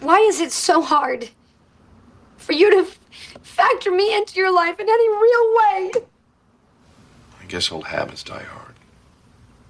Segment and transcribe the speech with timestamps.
[0.00, 1.30] Why is it so hard
[2.36, 2.98] for you to f-
[3.42, 5.92] factor me into your life in any real way?
[7.40, 8.74] I guess old habits die hard.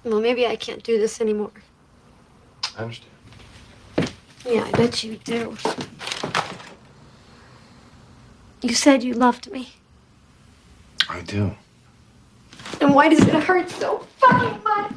[0.03, 1.51] Well, maybe I can't do this anymore.
[2.77, 3.11] I understand.
[4.45, 5.57] Yeah, I bet you do.
[8.61, 9.69] You said you loved me.
[11.09, 11.55] I do.
[12.79, 14.93] Then why does it hurt so fucking much?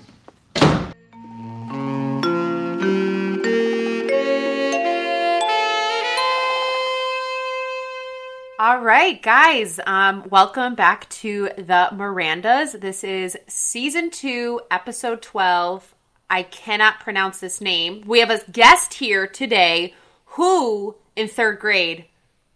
[8.71, 12.81] All right, guys, um, welcome back to the Mirandas.
[12.81, 15.93] This is season two, episode 12.
[16.31, 18.05] I cannot pronounce this name.
[18.07, 19.95] We have a guest here today
[20.25, 22.05] who, in third grade,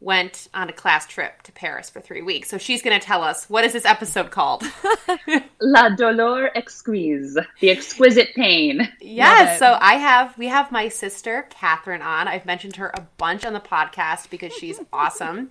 [0.05, 2.51] went on a class trip to Paris for three weeks.
[2.51, 4.63] So she's going to tell us what is this episode called?
[5.61, 8.89] La douleur exquise, the exquisite pain.
[9.01, 9.59] Yes.
[9.59, 12.27] So I have we have my sister Catherine on.
[12.27, 15.51] I've mentioned her a bunch on the podcast because she's awesome.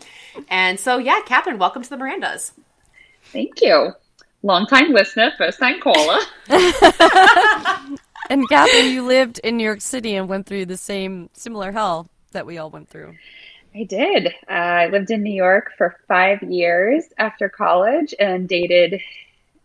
[0.49, 2.51] And so yeah, Catherine, welcome to the Mirandas.
[3.31, 3.93] Thank you.
[4.41, 6.19] Long time listener, first time caller.
[8.29, 12.09] And Catherine, you lived in New York City and went through the same similar hell
[12.31, 13.15] that we all went through.
[13.75, 14.27] I did.
[14.47, 19.01] Uh, I lived in New York for five years after college and dated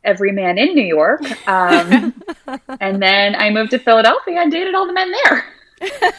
[0.03, 1.20] every man in New York.
[1.47, 2.15] Um,
[2.81, 5.45] and then I moved to Philadelphia and dated all the men there.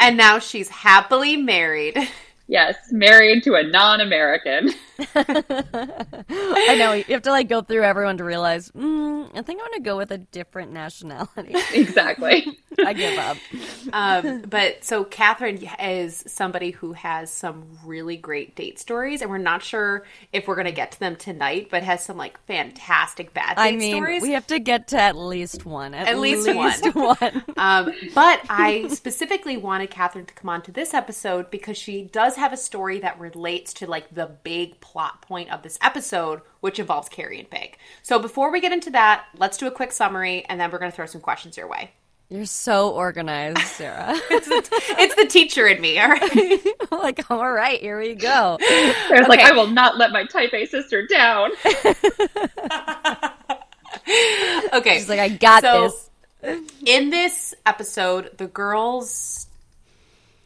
[0.00, 1.96] And now she's happily married.
[2.46, 4.70] Yes, married to a non American.
[5.14, 8.70] I know you have to like go through everyone to realize.
[8.72, 11.54] Mm, I think I'm gonna go with a different nationality.
[11.74, 12.46] Exactly.
[12.78, 13.36] I give up.
[13.92, 19.38] Um, but so Catherine is somebody who has some really great date stories, and we're
[19.38, 23.32] not sure if we're going to get to them tonight, but has some like fantastic
[23.34, 24.22] bad date I mean, stories.
[24.22, 25.94] we have to get to at least one.
[25.94, 26.48] At, At least
[26.94, 27.44] one.
[27.56, 32.33] Um, but I specifically wanted Catherine to come on to this episode because she does
[32.36, 36.78] have a story that relates to like the big plot point of this episode, which
[36.78, 37.76] involves Carrie and Big.
[38.02, 40.90] So before we get into that, let's do a quick summary, and then we're going
[40.90, 41.92] to throw some questions your way.
[42.30, 44.14] You're so organized, Sarah.
[44.30, 46.66] It's the teacher in me, all right?
[46.90, 48.56] like, all right, here we go.
[49.08, 49.48] There's like, Okay.
[49.48, 51.50] I will not let my type A sister down.
[54.72, 54.94] Okay.
[54.98, 55.92] She's like, I got So-
[56.42, 56.60] this.
[56.84, 59.46] in this episode, the girls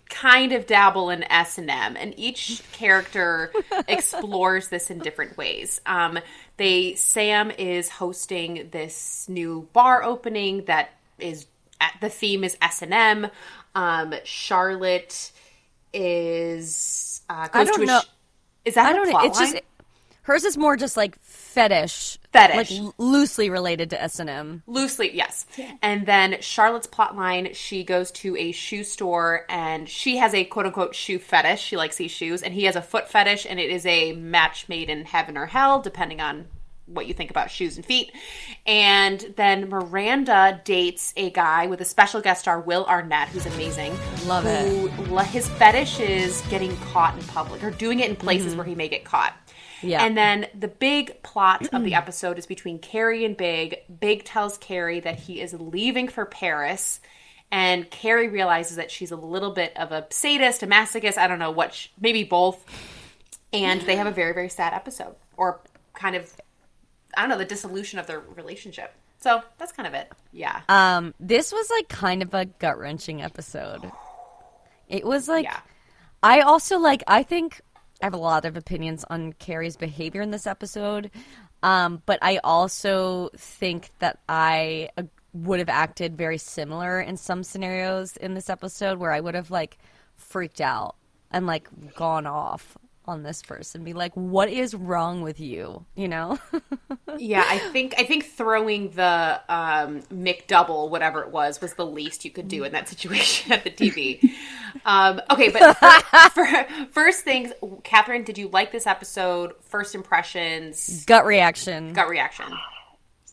[0.08, 3.52] kind of dabble in S and M, and each character
[3.86, 5.80] explores this in different ways.
[5.86, 6.18] Um,
[6.56, 11.46] they Sam is hosting this new bar opening that is
[12.00, 13.28] the theme is S and M.
[13.74, 15.32] Um, Charlotte
[15.92, 18.00] is uh, I don't know.
[18.00, 18.06] sh-
[18.64, 19.20] is that I don't know.
[19.20, 19.60] It's just
[20.22, 21.18] hers is more just like
[21.58, 22.78] fetish, Fetish.
[22.80, 24.62] like loosely related to S and M.
[24.66, 25.46] Loosely, yes.
[25.82, 30.44] And then Charlotte's plot line, she goes to a shoe store and she has a
[30.44, 31.60] quote unquote shoe fetish.
[31.60, 32.42] She likes these shoes.
[32.42, 35.46] And he has a foot fetish and it is a match made in heaven or
[35.46, 36.46] hell, depending on
[36.86, 38.12] what you think about shoes and feet.
[38.66, 43.96] And then Miranda dates a guy with a special guest star, Will Arnett, who's amazing.
[44.26, 45.26] Love who, it.
[45.26, 48.58] His fetish is getting caught in public or doing it in places mm-hmm.
[48.58, 49.34] where he may get caught.
[49.82, 50.04] Yeah.
[50.04, 53.78] And then the big plot of the episode is between Carrie and Big.
[54.00, 57.00] Big tells Carrie that he is leaving for Paris.
[57.50, 61.38] And Carrie realizes that she's a little bit of a sadist, a masochist, I don't
[61.38, 62.62] know what, sh- maybe both.
[63.52, 65.14] And they have a very, very sad episode.
[65.36, 65.60] Or
[65.94, 66.30] kind of,
[67.16, 68.92] I don't know, the dissolution of their relationship.
[69.20, 70.12] So that's kind of it.
[70.32, 70.60] Yeah.
[70.68, 73.90] Um, this was like kind of a gut wrenching episode.
[74.88, 75.60] It was like, yeah.
[76.22, 77.02] I also like.
[77.06, 77.60] I think
[78.00, 81.10] I have a lot of opinions on Carrie's behavior in this episode,
[81.62, 87.42] um, but I also think that I uh, would have acted very similar in some
[87.42, 89.78] scenarios in this episode where I would have like
[90.14, 90.96] freaked out
[91.30, 92.76] and like gone off
[93.08, 96.38] on this person, be like, "What is wrong with you?" You know.
[97.16, 102.24] Yeah, I think I think throwing the um, McDouble, whatever it was, was the least
[102.24, 104.22] you could do in that situation at the TV.
[104.84, 109.54] um, okay, but for, for, first things, Catherine, did you like this episode?
[109.62, 111.92] First impressions, gut reaction.
[111.92, 112.46] gut reaction.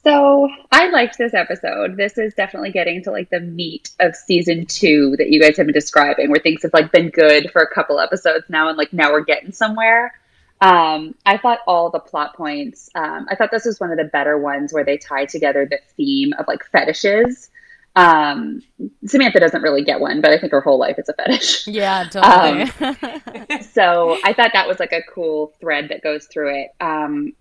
[0.06, 1.98] So I liked this episode.
[1.98, 5.66] This is definitely getting to like the meat of season two that you guys have
[5.66, 8.94] been describing, where things have like been good for a couple episodes now, and like
[8.94, 10.14] now we're getting somewhere.
[10.62, 12.90] Um, I thought all the plot points.
[12.94, 15.80] Um, I thought this was one of the better ones where they tie together the
[15.98, 17.50] theme of like fetishes.
[17.96, 18.62] Um,
[19.06, 21.66] Samantha doesn't really get one, but I think her whole life is a fetish.
[21.68, 23.62] Yeah, totally.
[23.62, 26.70] so I thought that was like a cool thread that goes through it.
[26.80, 27.34] Um,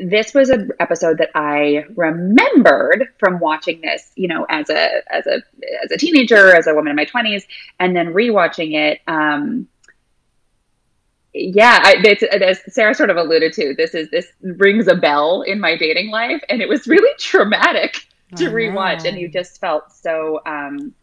[0.00, 5.26] this was an episode that I remembered from watching this, you know, as a as
[5.26, 5.42] a
[5.84, 7.46] as a teenager, as a woman in my twenties,
[7.78, 9.00] and then rewatching it.
[9.06, 9.68] Um,
[11.32, 15.42] yeah, I, it's, as Sarah sort of alluded to, this is this rings a bell
[15.42, 18.06] in my dating life, and it was really traumatic
[18.36, 20.94] to Oh, rewatch, and you just felt so um,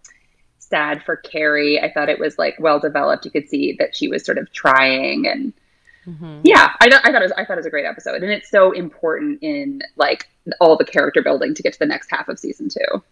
[0.59, 1.79] sad for Carrie.
[1.81, 3.25] I thought it was like well developed.
[3.25, 5.53] You could see that she was sort of trying, and
[6.07, 6.41] Mhm.
[6.43, 8.49] yeah, I, I thought it was, I thought it was a great episode, and it's
[8.49, 10.29] so important in like
[10.61, 13.03] all the character building to get to the next half of season two.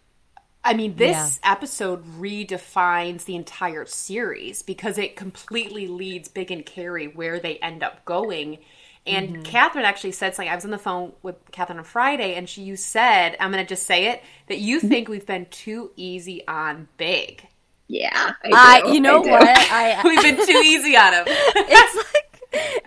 [0.64, 7.06] I mean, this episode redefines the entire series because it completely leads Big and Carrie
[7.06, 8.58] where they end up going.
[9.06, 10.50] And Catherine actually said something.
[10.50, 13.64] I was on the phone with Catherine on Friday, and she you said, I'm going
[13.64, 17.46] to just say it, that you think we've been too easy on Big.
[17.86, 18.92] Yeah, I, do.
[18.94, 19.30] you know I do.
[19.30, 19.42] what?
[19.70, 21.24] I We've been too easy on him.
[21.28, 22.35] it's like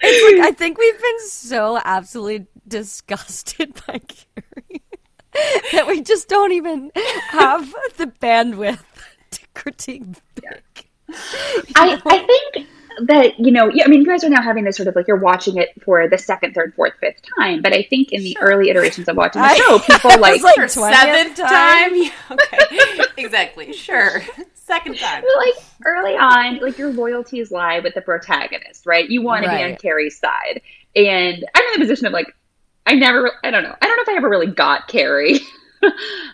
[0.02, 4.84] it's like I think we've been so absolutely disgusted by Carrie
[5.72, 6.92] that we just don't even
[7.30, 8.80] have the bandwidth
[9.32, 10.04] to critique
[10.36, 10.88] Big.
[11.76, 12.68] I, I think
[13.08, 15.08] that you know yeah, i mean you guys are now having this sort of like
[15.08, 18.38] you're watching it for the second third fourth fifth time but i think in the
[18.42, 21.50] early iterations of watching the show people I was like, like, For 20th seventh time?
[21.50, 22.12] time?
[22.32, 23.06] Okay.
[23.18, 23.74] exactly.
[23.74, 24.22] Sure.
[24.70, 25.24] Second time.
[25.38, 29.10] like early on like your loyalties lie with the protagonist right?
[29.10, 30.62] You want to be on carrie's side.
[30.96, 32.28] And i'm in the position of like
[32.86, 33.76] i never i don't know.
[33.82, 35.40] I don't know if i ever really got carrie.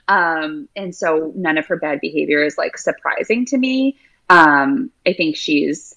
[0.07, 3.97] Um and so none of her bad behavior is like surprising to me.
[4.29, 5.95] Um i think she's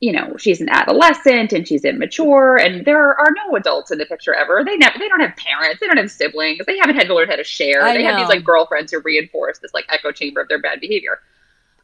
[0.00, 4.06] you know she's an adolescent and she's immature and there are no adults in the
[4.06, 4.62] picture ever.
[4.64, 5.80] They never they don't have parents.
[5.80, 6.60] They don't have siblings.
[6.66, 7.82] They haven't had to learn how to share.
[7.82, 10.80] I they have these like girlfriends who reinforce this like echo chamber of their bad
[10.80, 11.18] behavior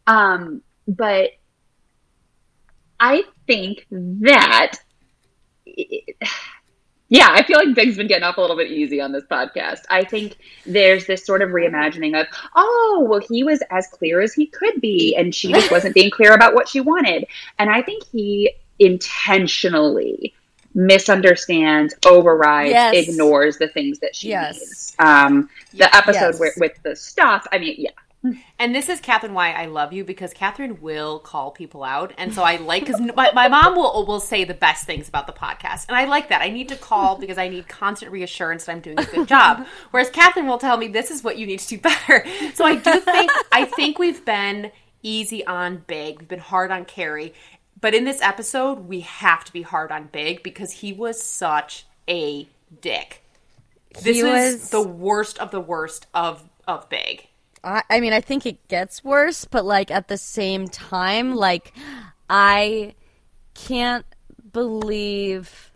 [0.06, 1.30] um but
[3.00, 4.72] i think that
[7.10, 9.80] yeah, I feel like Big's been getting off a little bit easy on this podcast.
[9.90, 10.36] I think
[10.66, 14.80] there's this sort of reimagining of, oh, well, he was as clear as he could
[14.80, 17.26] be, and she just wasn't being clear about what she wanted.
[17.58, 20.34] And I think he intentionally
[20.74, 23.08] misunderstands, overrides, Yes.
[23.08, 24.58] ignores the things that she Yes.
[24.58, 24.96] needs.
[24.98, 26.40] Um, the episode Yes.
[26.40, 27.90] where, with the stuff, I mean, yeah.
[28.58, 32.32] And this is Catherine why I love you because Catherine will call people out, and
[32.32, 35.32] so I like because my, my mom will will say the best things about the
[35.34, 36.40] podcast, and I like that.
[36.40, 39.66] I need to call because I need constant reassurance that I'm doing a good job.
[39.90, 42.24] Whereas Catherine will tell me this is what you need to do better.
[42.54, 44.70] So I do think I think we've been
[45.02, 47.34] easy on Big, we've been hard on Carrie,
[47.80, 51.84] but in this episode we have to be hard on Big because he was such
[52.08, 52.48] a
[52.80, 53.22] dick.
[53.92, 54.24] This He is
[54.62, 57.28] was- the worst of the worst of of Big.
[57.64, 61.72] I, I mean, I think it gets worse, but like at the same time, like
[62.28, 62.94] I
[63.54, 64.06] can't
[64.52, 65.70] believe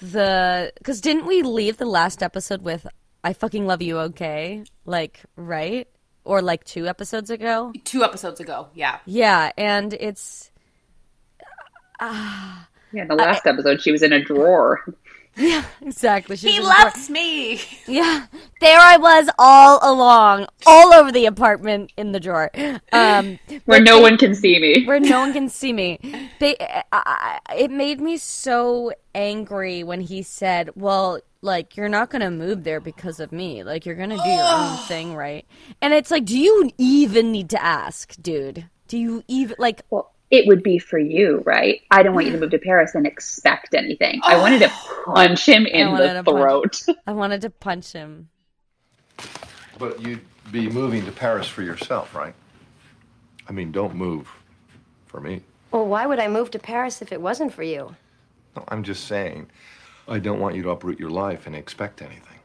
[0.00, 2.86] the because didn't we leave the last episode with
[3.22, 3.98] "I fucking love you"?
[3.98, 5.88] Okay, like right
[6.24, 7.72] or like two episodes ago?
[7.84, 8.98] Two episodes ago, yeah.
[9.06, 10.50] Yeah, and it's
[12.00, 14.84] ah Yeah, in the last episode, she was in a drawer.
[15.36, 16.36] Exactly.
[16.36, 17.60] she's He loves me.
[17.86, 18.26] Yeah,
[18.60, 22.50] there I was all along, all over the apartment in the drawer.
[22.92, 24.84] Um, Where no one can see me.
[24.86, 25.98] where no one can see me.
[26.40, 26.56] They,
[26.90, 32.64] I, it made me so angry when he said, "Well, like you're not gonna move
[32.64, 33.62] there because of me.
[33.64, 35.46] Like you're gonna do your own thing, right?"
[35.82, 38.66] And it's like, do you even need to ask, dude?
[38.88, 39.82] Do you even like?
[39.90, 41.80] Well, it would be for you, right?
[41.90, 44.20] I don't want you to move to Paris and expect anything.
[44.24, 44.72] I wanted to
[45.04, 46.82] punch him in the to punch- throat.
[47.06, 48.28] I wanted to punch him.
[49.78, 52.34] But you'd be moving to Paris for yourself, right?
[53.48, 54.28] I mean, don't move
[55.06, 55.42] for me.
[55.70, 57.96] Well, why would I move to Paris if it wasn't for you?
[58.56, 59.50] No, I'm just saying,
[60.06, 62.38] I don't want you to uproot your life and expect anything.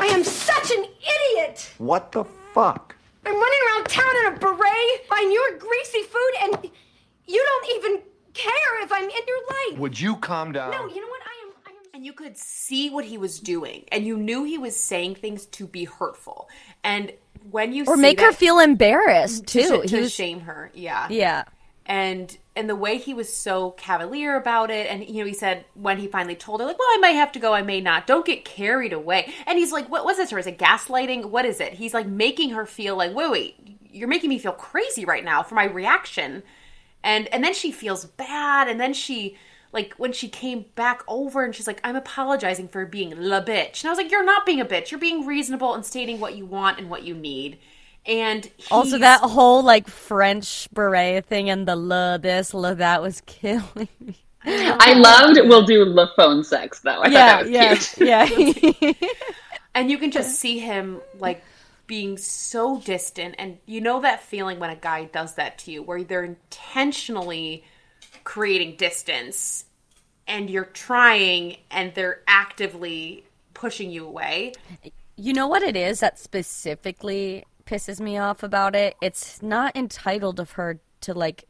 [0.00, 1.70] I am such an idiot!
[1.78, 2.94] What the fuck?
[3.24, 3.57] I'm running
[3.88, 6.70] around town in a beret, buying your greasy food, and
[7.26, 8.02] you don't even
[8.34, 9.78] care if I'm in your life.
[9.78, 10.70] Would you calm down?
[10.70, 11.20] No, you know what?
[11.22, 11.52] I am.
[11.66, 11.76] I am.
[11.94, 15.46] And you could see what he was doing, and you knew he was saying things
[15.46, 16.48] to be hurtful.
[16.84, 17.12] And
[17.50, 19.82] when you Or see make her feel embarrassed too.
[19.82, 21.44] to, He was- shame her, yeah, yeah.
[21.86, 25.64] and and the way he was so cavalier about it and you know he said
[25.74, 28.04] when he finally told her like well i might have to go i may not
[28.06, 31.44] don't get carried away and he's like what was this or is it gaslighting what
[31.44, 35.04] is it he's like making her feel like wait wait you're making me feel crazy
[35.04, 36.42] right now for my reaction
[37.02, 39.36] and and then she feels bad and then she
[39.72, 43.82] like when she came back over and she's like i'm apologizing for being la bitch
[43.82, 46.36] and i was like you're not being a bitch you're being reasonable and stating what
[46.36, 47.58] you want and what you need
[48.06, 53.20] and Also, that whole like French beret thing and the la this, la that was
[53.26, 54.16] killing me.
[54.44, 57.00] I loved we'll do la phone sex though.
[57.02, 58.56] I yeah, thought that was yeah, cute.
[58.80, 58.92] yeah.
[59.74, 61.44] And you can just see him like
[61.88, 63.34] being so distant.
[63.38, 67.64] And you know that feeling when a guy does that to you, where they're intentionally
[68.22, 69.64] creating distance
[70.28, 74.52] and you're trying and they're actively pushing you away.
[75.16, 78.94] You know what it is that specifically pisses me off about it?
[79.02, 81.44] It's not entitled of her to like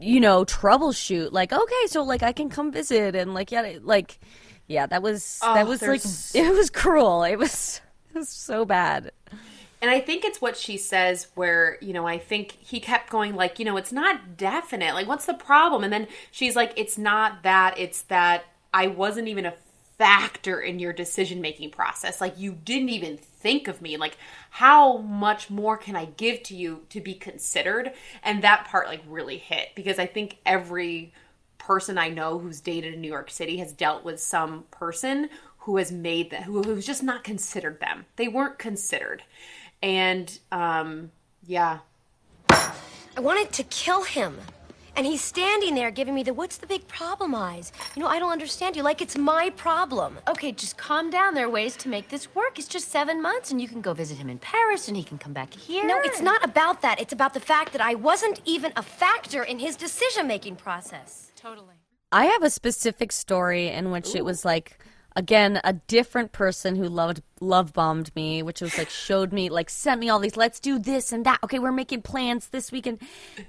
[0.00, 1.32] you know, troubleshoot.
[1.32, 4.18] Like, okay, so like I can come visit and like yeah, like
[4.66, 7.22] yeah, that was Oh, that was like there's- it was cruel.
[7.24, 7.80] It was
[8.24, 9.12] so bad.
[9.80, 13.36] And I think it's what she says where, you know, I think he kept going
[13.36, 14.94] like, you know, it's not definite.
[14.94, 15.84] Like what's the problem?
[15.84, 19.54] And then she's like it's not that, it's that I wasn't even a
[19.96, 22.20] factor in your decision-making process.
[22.20, 23.96] Like you didn't even think of me.
[23.96, 24.16] Like
[24.50, 27.92] how much more can I give to you to be considered?
[28.24, 31.12] And that part like really hit because I think every
[31.58, 35.28] person I know who's dated in New York City has dealt with some person
[35.68, 38.06] who has made that who who's just not considered them.
[38.16, 39.22] They weren't considered.
[39.82, 41.10] And um
[41.46, 41.80] yeah.
[42.48, 44.38] I wanted to kill him.
[44.96, 47.70] And he's standing there giving me the what's the big problem eyes.
[47.94, 48.82] You know, I don't understand you.
[48.82, 50.16] Like it's my problem.
[50.26, 51.34] Okay, just calm down.
[51.34, 52.58] There are ways to make this work.
[52.58, 55.18] It's just seven months, and you can go visit him in Paris, and he can
[55.18, 55.86] come back here.
[55.86, 56.98] No, it's not about that.
[56.98, 61.30] It's about the fact that I wasn't even a factor in his decision making process.
[61.36, 61.76] Totally.
[62.10, 64.78] I have a specific story in which it was like
[65.18, 69.68] again a different person who loved love bombed me, which was like showed me like
[69.68, 71.40] sent me all these let's do this and that.
[71.42, 73.00] Okay, we're making plans this weekend.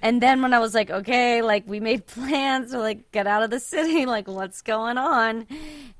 [0.01, 3.43] And then when I was like, okay, like we made plans to like get out
[3.43, 5.47] of the city, like what's going on?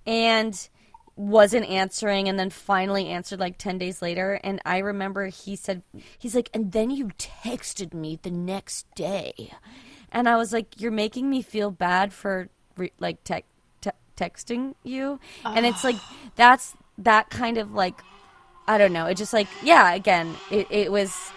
[0.08, 0.70] And
[1.16, 5.84] wasn't answering and then finally answered like 10 days later and i remember he said
[6.18, 9.52] he's like and then you texted me the next day
[10.14, 12.48] and i was like you're making me feel bad for
[12.78, 13.49] re- like te- te-
[14.20, 15.20] texting you.
[15.54, 16.02] And it's like
[16.36, 18.04] that's that kind of like
[18.68, 19.06] i don't know.
[19.08, 21.34] It just like yeah again it, it was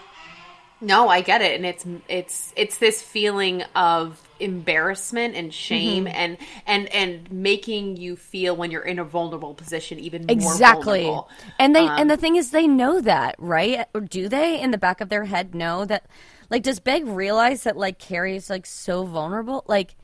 [0.81, 6.15] No, I get it, and it's it's it's this feeling of embarrassment and shame, Mm-hmm.
[6.15, 11.03] and and and making you feel when you're in a vulnerable position even more exactly.
[11.05, 11.31] vulnerable.
[11.59, 13.87] and they Um, and the thing is they know that right?
[13.95, 16.07] Or do they in the back of their head know that
[16.51, 19.65] like does Big realize that like carrie is like so vulnerable?
[19.67, 19.97] Like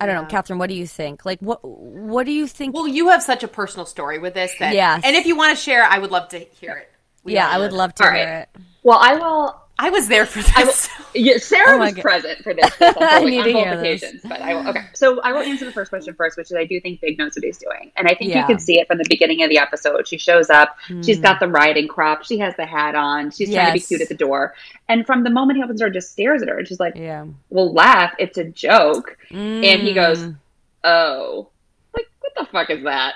[0.00, 2.88] i don't know catherine what do you think like what what do you think Well,
[2.88, 5.02] you have such a personal story with this that, Yes.
[5.04, 6.90] and if you want to share, I would love to hear it.
[7.24, 7.76] We yeah i would would.
[7.78, 8.42] love to All hear right.
[8.42, 8.48] it
[8.82, 9.60] Well, I will.
[9.78, 10.88] I was there for I will this.
[11.14, 12.02] yeah, Sarah Oh was God.
[12.02, 12.74] present for this.
[12.78, 14.14] this I on need to both hear this.
[14.24, 14.68] but I will.
[14.70, 17.18] Okay, so I will answer the first question first, which is I do think Big
[17.18, 18.40] knows what he's doing, and I think Yeah.
[18.40, 20.08] you can see it from the beginning of the episode.
[20.08, 23.66] She shows up, She's got the riding crop, she has the hat on, she's trying
[23.66, 24.54] to be cute at the door,
[24.88, 26.94] and from the moment he opens the door, just stares at her, and she's like,
[26.96, 28.14] yeah "We'll laugh.
[28.18, 30.36] It's a joke," and he goes, Mm.
[30.84, 31.48] "Oh."
[32.36, 33.14] The fuck is that?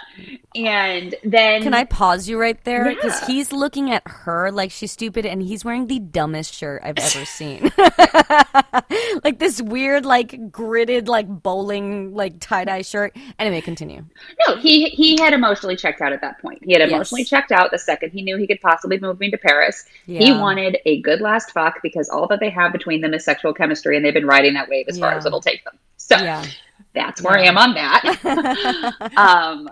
[0.55, 2.85] And then Can I pause you right there?
[2.87, 3.27] Because Yeah.
[3.27, 7.25] he's looking at her like she's stupid, and he's wearing the dumbest shirt I've ever
[7.27, 7.71] seen.
[9.25, 13.17] like this weird, like gridded, like bowling, like tie dye shirt.
[13.39, 14.05] Anyway, continue.
[14.49, 16.61] No, he he had emotionally checked out at that point.
[16.65, 16.91] He had Yes.
[16.91, 19.85] emotionally checked out the second he knew he could possibly move me to Paris.
[20.07, 23.53] He wanted a good last fuck because all that they have between them is sexual
[23.55, 25.75] chemistry, and they've been riding that wave as far as it'll take them.
[25.97, 26.45] So Yeah.
[26.95, 29.13] That's where I am on that.
[29.17, 29.69] um,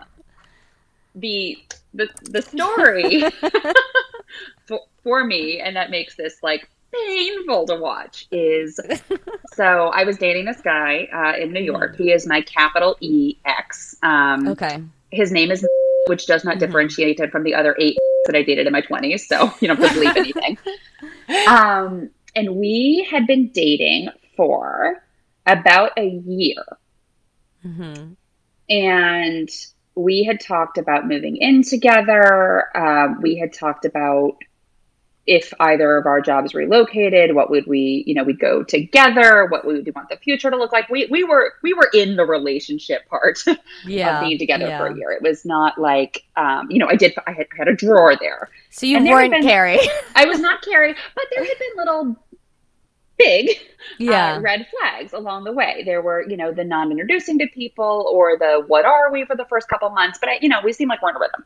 [1.15, 1.59] the
[1.95, 3.25] the the story
[4.67, 8.81] for, for me, and that makes this like painful to watch is
[9.55, 11.97] so I was dating this guy uh, in New York.
[11.97, 13.97] He is my capital E X.
[14.03, 14.83] Um, Okay.
[15.11, 15.67] his name is
[16.07, 19.21] which does not differentiate him from the other eight that I dated in my 20s.
[19.27, 20.59] So you don't have to believe anything.
[21.47, 25.03] Um, and we had been dating for
[25.47, 26.63] about a year.
[27.75, 28.13] Hmm
[28.69, 29.49] And
[29.95, 32.77] we had talked about moving in together.
[32.77, 34.37] Um, we had talked about
[35.27, 39.67] if either of our jobs relocated, what would we, you know, we'd go together, what
[39.67, 40.89] would we want the future to look like.
[40.89, 43.45] We we were we were in the relationship part
[43.85, 44.21] Yeah.
[44.21, 44.79] of being together yeah.
[44.79, 45.11] for a year.
[45.11, 48.17] It was not like, um, you know, I did, I had, I had a drawer
[48.19, 48.49] there.
[48.71, 49.81] So you And weren't been- Carrie.
[50.15, 52.17] I was not Carrie, but there had been little
[53.19, 53.59] big
[53.99, 54.37] yeah.
[54.37, 55.83] uh, red flags along the way.
[55.85, 59.37] There were, you know, the non introducing to people or the what are we for
[59.37, 61.45] the first couple months, but I, you know, we seem like we're in a rhythm.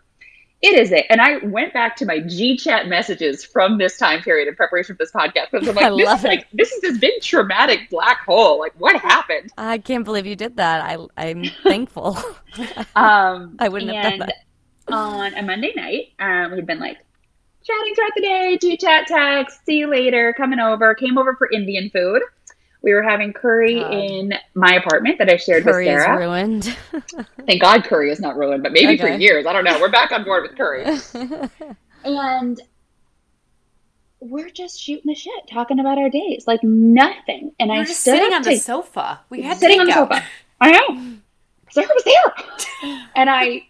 [0.62, 1.06] It is it.
[1.10, 4.94] And I went back to my G chat messages from this time period in preparation
[4.94, 7.20] for this podcast because I'm I like, this love is like this is this big
[7.20, 8.60] traumatic black hole.
[8.60, 9.50] Like what happened?
[9.58, 10.84] I can't believe you did that.
[10.84, 12.16] I I'm thankful.
[12.94, 14.34] Um, I wouldn't have done that.
[14.88, 16.98] on a Monday night, um, we'd been like
[17.64, 21.50] chatting throughout the day, G chat text, see you later, coming over, came over for
[21.50, 22.22] Indian food.
[22.82, 23.94] We were having curry God.
[23.94, 26.64] in my apartment that I shared Curry with is ruined.
[27.46, 29.46] Thank God curry is not ruined, but maybe for years.
[29.46, 29.78] I don't know.
[29.80, 30.84] We're back on board with curry.
[32.04, 32.60] and
[34.18, 37.52] we're just shooting the shit, talking about our days, like nothing.
[37.60, 39.20] And We I were just sitting on to, the sofa.
[39.30, 40.24] We had sitting on the sofa.
[40.60, 41.16] I know.
[41.70, 42.98] Sarah was there.
[43.16, 43.62] and I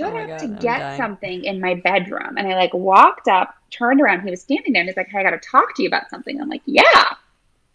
[0.00, 2.36] stood Oh up God, to get something in my bedroom.
[2.36, 4.22] And I like walked up, turned around.
[4.22, 6.10] He was standing there and he's like, hey, I got to talk to you about
[6.10, 6.40] something.
[6.40, 7.14] I'm like, yeah,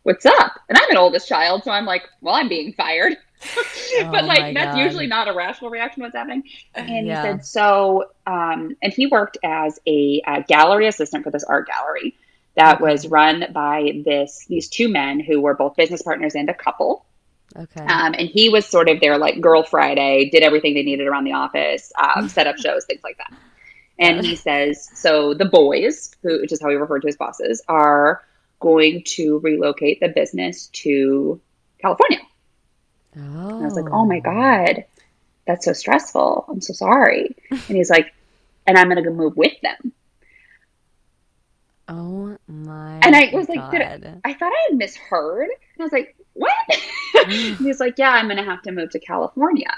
[0.04, 0.54] what's up?
[0.70, 1.64] And I'm an oldest child.
[1.64, 3.18] So I'm like, well, I'm being fired.
[3.98, 4.76] Oh but like, that's God.
[4.76, 6.44] usually not a rational reaction to what's happening.
[6.76, 7.06] And Yeah.
[7.08, 11.68] he said, so, um, and he worked as a, uh gallery assistant for this art
[11.68, 12.16] gallery
[12.56, 16.54] that was run by this, these two men who were both business partners and a
[16.56, 17.06] couple.
[17.58, 17.82] Okay.
[17.82, 21.24] Um, and he was sort of their like girl Friday, did everything they needed around
[21.24, 23.34] the office, um, set up shows, things like that.
[23.98, 27.62] And he says, so the boys, who, which is how he referred to his bosses,
[27.68, 28.24] are
[28.60, 31.40] going to relocate the business to
[31.80, 32.20] California.
[33.18, 33.20] oh.
[33.20, 34.86] And I was like, oh my God,
[35.48, 36.46] that's so stressful.
[36.50, 37.36] I'm so sorry.
[37.52, 38.14] And he's like,
[38.68, 39.94] and I'm going to go move with them.
[41.88, 43.00] Oh my.
[43.04, 43.72] And I was like, God.
[43.72, 45.50] did I, I thought I had misheard.
[45.50, 46.54] And I was like, what?
[47.34, 49.72] And he's like, yeah, I'm going to have to move to California.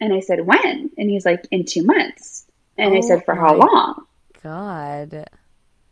[0.00, 0.90] And I said, when?
[0.98, 2.46] And he's like, in two months.
[2.78, 4.06] And I Oh said, for how long?
[4.42, 5.26] God.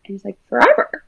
[0.05, 1.05] And he's like, forever.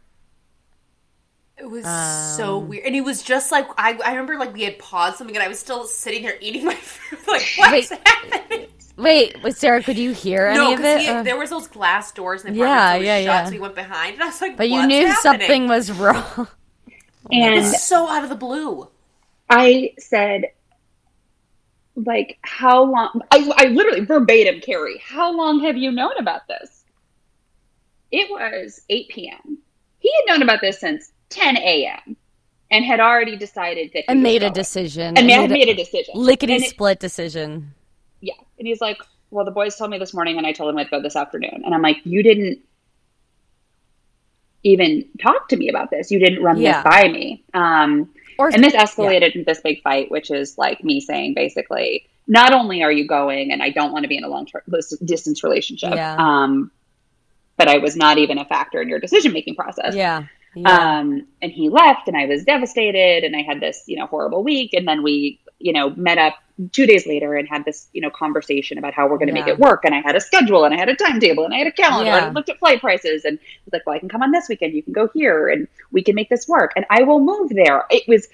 [1.57, 4.63] It was so Um, weird, and it was just like I, I remember like we
[4.63, 7.91] had paused something, and I was still sitting there eating my food, like what's Wait.
[7.91, 8.67] happening?
[8.97, 11.07] Wait, was Sarah, could you hear No, any of it?
[11.07, 13.19] because Uh, there was those glass doors in the Yeah, apartment, so it was yeah,
[13.23, 13.49] shut, yeah.
[13.49, 16.49] so we went behind, and I was like, but you knew happening?" something was wrong.
[17.41, 18.91] It was so out of the blue.
[19.51, 20.47] I said,
[21.97, 23.21] like, how long?
[23.31, 26.85] I, I literally verbatim, Carrie, how long have you known about this?
[28.11, 29.59] It was 8 p.m.
[29.99, 32.17] He had known about this since 10 a.m.
[32.71, 35.17] and had already decided that he and made a decision.
[35.19, 36.15] And had made made a decision.
[36.15, 37.75] lickety And it- split decision.
[38.21, 38.35] yeah.
[38.59, 38.99] And he's like,
[39.31, 41.63] well, the boys told me this morning and I told them I'd go this afternoon.
[41.65, 42.61] And I'm like, you didn't
[44.63, 46.11] even talk to me about this.
[46.11, 46.83] You didn't run Yeah.
[46.83, 47.45] this by me.
[47.55, 52.07] Um, Or and this escalated into this big fight, which is like me saying basically,
[52.29, 54.63] not only are you going, and I don't want to be in a long term
[55.05, 56.17] distance relationship, Yeah.
[56.19, 56.71] um,
[57.57, 59.95] but I was not even a factor in your decision making process.
[59.95, 60.25] yeah.
[60.55, 60.99] Yeah.
[60.99, 64.43] Um, and he left, and I was devastated, and I had this, you know, horrible
[64.43, 64.73] week.
[64.73, 66.35] And then we, you know, met up
[66.73, 69.47] two days later and had this, you know, conversation about how we're going to make
[69.47, 69.85] it work.
[69.85, 72.11] And I had a schedule, and I had a timetable, and I had a calendar,
[72.11, 72.17] Yeah.
[72.19, 74.31] and I looked at flight prices, and I was like, well, I can come on
[74.33, 74.75] this weekend.
[74.75, 77.85] You can go here, and we can make this work, and I will move there.
[77.91, 78.27] It was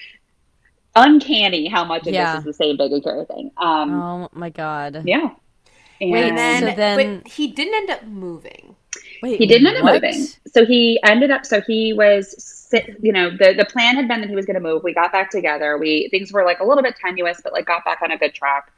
[0.97, 2.33] uncanny how much of Yeah.
[2.37, 3.51] this is the same big and Carrie thing.
[3.57, 5.03] Um, oh my God.
[5.05, 5.31] yeah.
[6.01, 8.77] And Wait, then, So then- but he didn't end up moving.
[9.23, 10.27] Wait, he didn't end up moving.
[10.47, 11.47] So he ended up.
[11.47, 12.64] So he was, sit-
[13.01, 14.83] you know, the the plan had been that he was going to move.
[14.83, 15.79] We got back together.
[15.79, 18.35] We things were like a little bit tenuous, but like got back on a good
[18.35, 18.73] track.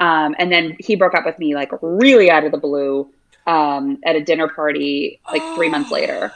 [0.00, 3.08] Um, and then he broke up with me like really out of the blue
[3.46, 6.32] um, at a dinner party like three months later.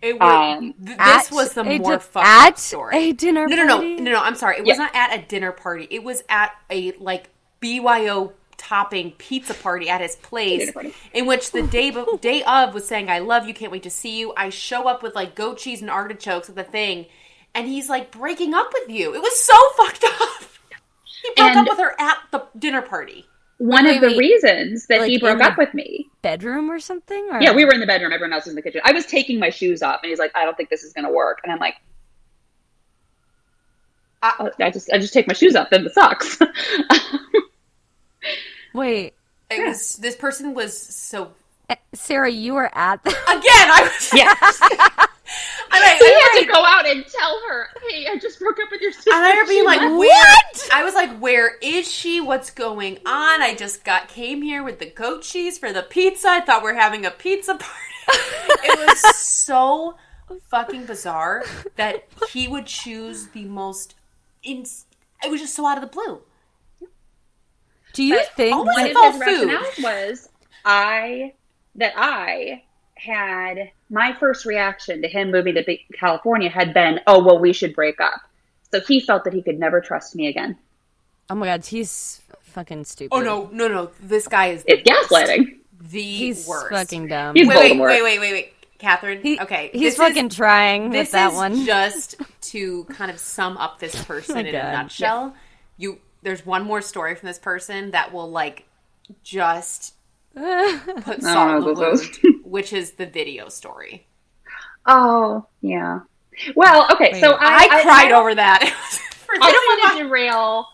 [0.00, 2.96] It was, Um, th- At this was the more di- fucked at up story.
[2.96, 3.96] a dinner no, no, no, party?
[3.96, 4.20] no, no.
[4.20, 4.58] I'm sorry.
[4.58, 4.72] It Yeah.
[4.74, 5.88] was not at a dinner party.
[5.90, 7.30] It was at a like
[7.60, 10.70] BYO topping pizza party at his place,
[11.14, 13.90] in which the day be- day of was saying, "I love you, can't wait to
[13.90, 17.06] see you." I show up with like goat cheese and artichokes at the thing,
[17.54, 19.14] and he's like breaking up with you.
[19.14, 20.42] It was so fucked up.
[21.22, 23.24] He broke And- up with her at the dinner party.
[23.60, 24.18] One Wait, of the wait.
[24.18, 26.06] reasons that Like he broke up with me.
[26.22, 27.28] Bedroom or something?
[27.32, 27.42] Or?
[27.42, 28.12] Yeah, we were in the bedroom.
[28.12, 28.80] Everyone else was in the kitchen.
[28.84, 31.04] I was taking my shoes off, and he's like, "I don't think this is going
[31.06, 31.74] to work." And I'm like,
[34.22, 36.38] I- I, I just, I just take my shoes off, then the socks.
[38.74, 39.14] Wait,
[39.50, 41.32] It was this person was so
[41.70, 43.10] eh, Sarah, you were at the.
[43.28, 43.42] again.
[43.70, 44.34] I was yeah.
[45.70, 48.58] I mean, he I- had to go out and tell her, "Hey, I just broke
[48.62, 50.36] up with your sister." And I remember being She like, left." "Where?"
[50.72, 52.20] I was like, "Where is she?
[52.20, 56.28] What's going on?" I just got came here with the goat cheese for the pizza.
[56.28, 57.74] I thought we are having a pizza party.
[58.64, 59.96] it was so
[60.48, 61.44] fucking bizarre
[61.76, 63.94] that he would choose the most.
[64.42, 64.86] Ins-
[65.22, 66.20] it was just so out of the blue.
[67.98, 68.54] Do you think?
[68.56, 69.48] always one of all his food.
[69.50, 70.28] rationales was
[70.64, 71.34] I
[71.74, 72.62] that I
[72.94, 77.74] had my first reaction to him moving to California had been, "Oh, well, we should
[77.74, 78.20] break up."
[78.72, 80.56] So he felt that he could never trust me again.
[81.30, 83.14] Oh my God, he's fucking stupid.
[83.14, 83.90] Oh no, no, no!
[84.00, 85.58] This guy is the It's gaslighting.
[85.80, 86.70] The he's worst.
[86.70, 87.34] fucking dumb.
[87.36, 87.86] He's wait, wait, Voldemort.
[87.88, 89.20] wait, wait, wait, wait, Catherine.
[89.22, 91.64] He- okay, he's this is- fucking trying this with that is one.
[91.66, 92.16] just
[92.52, 94.64] to kind of sum up this oh person my in God.
[94.64, 95.34] a nutshell.
[95.76, 98.64] You there's one more story from this person that will like
[99.22, 99.94] just
[100.34, 104.06] put I salt in the what wound, which is the video story.
[104.86, 106.00] Oh, yeah.
[106.54, 108.62] Well, okay, so Wait, I, I, cried over that.
[109.42, 110.66] I don't want to derail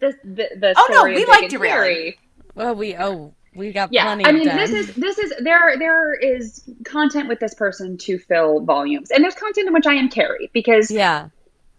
[0.00, 2.14] the the, the Oh, no, we of like Big and derailing.
[2.54, 4.24] Well, we oh we got Yeah, plenty.
[4.24, 4.56] I mean, done.
[4.56, 9.22] this is this is there there is content with this person to fill volumes, and
[9.22, 11.28] there's content in which I am Carrie because yeah.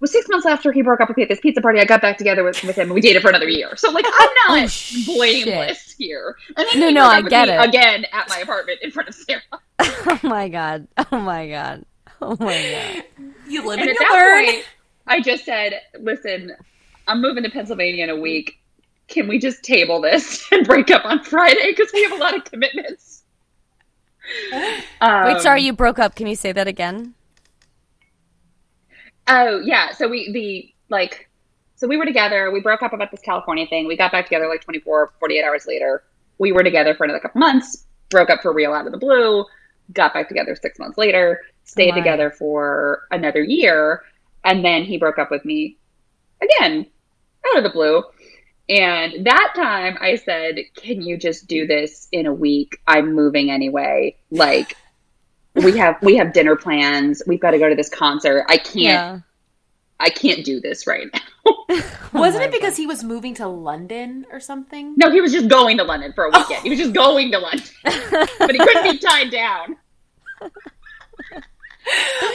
[0.06, 1.80] It was six months after he broke up with me at this pizza party.
[1.80, 3.76] I got back together with, with him, and we dated for another year.
[3.76, 4.12] So like, I'm
[4.48, 5.06] not Oh, shit.
[5.08, 6.36] blameless here.
[6.56, 7.60] And then No, he no, I get it.
[7.68, 9.42] again at my apartment in front of Sarah.
[10.08, 10.88] Oh my god.
[11.12, 11.84] Oh my god.
[12.22, 13.04] Oh my god.
[13.48, 14.46] You live And and at you that learn.
[14.46, 14.66] point,
[15.08, 16.52] I just said, "Listen,
[17.08, 18.60] I'm moving to Pennsylvania in a week.
[19.08, 22.36] Can we just table this and break up on Friday because we have a lot
[22.36, 23.24] of commitments?"
[25.02, 26.16] Um, Wait, sorry, you broke up.
[26.16, 27.14] Can you say that again?
[29.28, 29.92] Oh yeah.
[29.92, 31.30] So we the like
[31.76, 32.52] so we were together.
[32.52, 33.88] We broke up about this California thing.
[33.88, 36.04] We got back together like 24, 48 hours later.
[36.38, 37.86] We were together for another couple months.
[38.10, 39.46] Broke up for real out of the blue.
[39.94, 41.42] Got back together six months later.
[41.64, 44.04] Stayed Oh, together for another year,
[44.44, 45.78] and then he broke up with me
[46.42, 46.86] again
[47.50, 48.04] out of the blue.
[48.68, 52.78] And that time I said, "Can you just do this in a week?
[52.88, 54.18] I'm moving anyway.
[54.32, 54.76] Like
[55.56, 57.22] we have we have dinner plans.
[57.26, 58.46] We've got to go to this concert.
[58.50, 59.20] I can't Yeah.
[60.00, 61.22] I can't do this right now.
[62.14, 64.94] Oh Wasn't my it because he was moving to London or something?
[64.96, 66.40] No, he was just going to London for a oh.
[66.40, 66.64] weekend.
[66.64, 69.76] He was just going to London, but he couldn't be tied down.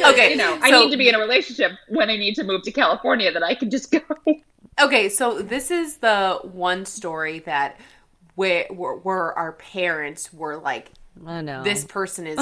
[0.04, 2.62] Okay, You know, I need to be in a relationship when I need to move
[2.64, 4.00] to California that I can just go.
[4.78, 7.80] Okay, so this is the one story that
[8.34, 10.90] where where, where our parents were like,
[11.24, 11.62] oh, I know.
[11.62, 12.38] this person is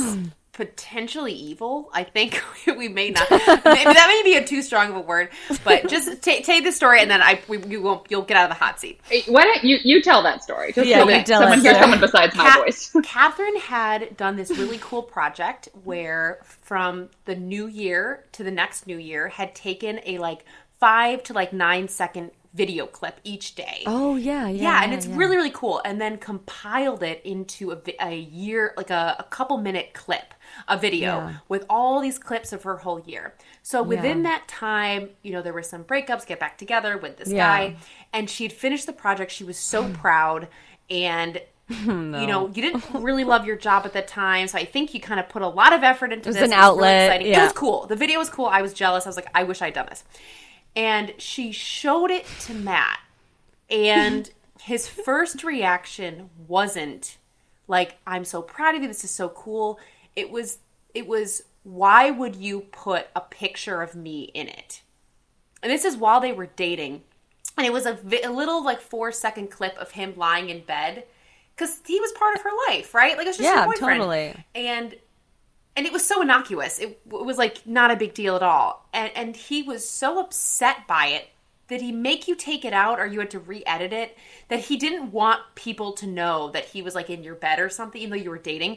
[0.59, 1.88] potentially evil.
[1.94, 3.31] I think we may not.
[3.31, 5.29] maybe that may be a too strong of a word,
[5.62, 8.51] but just ta take the story and then I we, you won't you'll get out
[8.51, 9.01] of the hot seat.
[9.09, 10.73] Hey, Why don't you you tell that story?
[10.73, 12.92] Just Yeah, so you tell someone it, hears someone besides my Cat- voice.
[13.05, 18.88] Catherine had done this really cool project where from the new year to the next
[18.88, 20.44] new year had taken a like
[20.81, 23.83] five to like nine second video clip each day.
[23.87, 24.63] oh yeah, yeah.
[24.63, 25.17] yeah, and it's yeah.
[25.17, 29.59] really really cool and then compiled it into a, a year like a, a couple
[29.59, 30.35] minute clip
[30.67, 31.35] a video Yeah.
[31.49, 34.31] with all these clips of her whole year so within Yeah.
[34.31, 37.47] that time you know there were some breakups get back together with this Yeah.
[37.47, 37.77] guy
[38.13, 40.49] and she'd finished the project she was so proud
[40.89, 44.95] and you know you didn't really love your job at the time so i think
[44.95, 47.07] you kind of put a lot of effort into was this an It really outlet,
[47.11, 47.33] exciting.
[47.35, 49.61] it was cool the video was cool i was jealous i was like i wish
[49.61, 50.03] i'd done this
[50.77, 53.01] and she showed it to matt.
[53.71, 57.17] And his first reaction wasn't
[57.67, 58.89] like i'm so proud of you.
[58.89, 59.79] This is so cool.
[60.17, 60.59] It was
[60.95, 64.83] it was why would you put a picture of me in it?
[65.63, 67.03] And this is while they were dating.
[67.57, 70.61] And it was a, vi- a little like four second clip of him lying in
[70.61, 71.05] bed
[71.55, 73.17] because he was part of her life right?
[73.17, 74.01] Like it was just Yeah, her boyfriend.
[74.01, 74.45] totally.
[74.55, 74.95] and
[75.79, 78.87] and it was so innocuous it, it was like not a big deal at all
[78.93, 81.29] and and he was so upset by it
[81.69, 84.17] did he make you take it out or you had to re-edit it
[84.49, 87.69] that he didn't want people to know that he was like in your bed or
[87.69, 88.77] something even though you were dating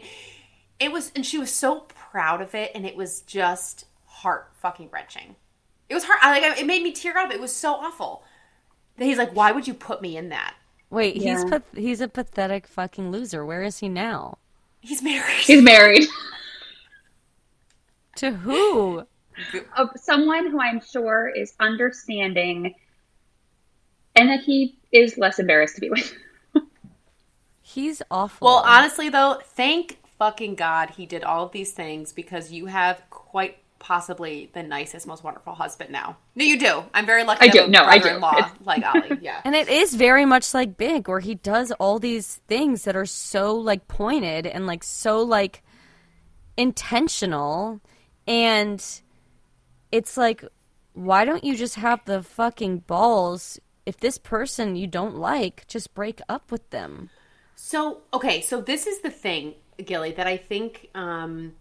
[0.79, 4.89] it was and she was so proud of it and it was just heart fucking
[4.91, 5.35] wrenching
[5.89, 8.23] it was hard I, like it made me tear up it was so awful
[8.97, 10.53] that he's like why would you put me in that
[10.91, 11.45] Wait, he's Yeah.
[11.49, 13.45] path- he's a pathetic fucking loser.
[13.45, 14.37] Where is he now?
[14.81, 16.03] he's married He's married.
[18.17, 19.05] To who?
[19.75, 22.75] of someone who I'm sure is understanding
[24.15, 26.13] and that he is less embarrassed to be with.
[27.61, 28.45] He's awful.
[28.45, 33.01] Well, honestly, though, thank fucking God he did all of these things because you have
[33.09, 36.17] quite possibly the nicest, most wonderful husband now.
[36.35, 36.83] No, you do.
[36.93, 37.47] I'm very lucky.
[37.47, 37.67] I do.
[37.67, 38.19] No, I do.
[38.65, 39.17] like Ollie.
[39.21, 39.41] Yeah.
[39.43, 43.07] And it is very much like Big, where he does all these things that are
[43.07, 45.63] so like pointed and like so like
[46.57, 47.81] intentional.
[48.27, 48.83] And
[49.91, 50.43] it's like,
[50.93, 53.59] why don't you just have the fucking balls?
[53.85, 57.09] If this person you don't like, just break up with them.
[57.55, 61.53] So okay, so this is the thing, Gilly, that I think um,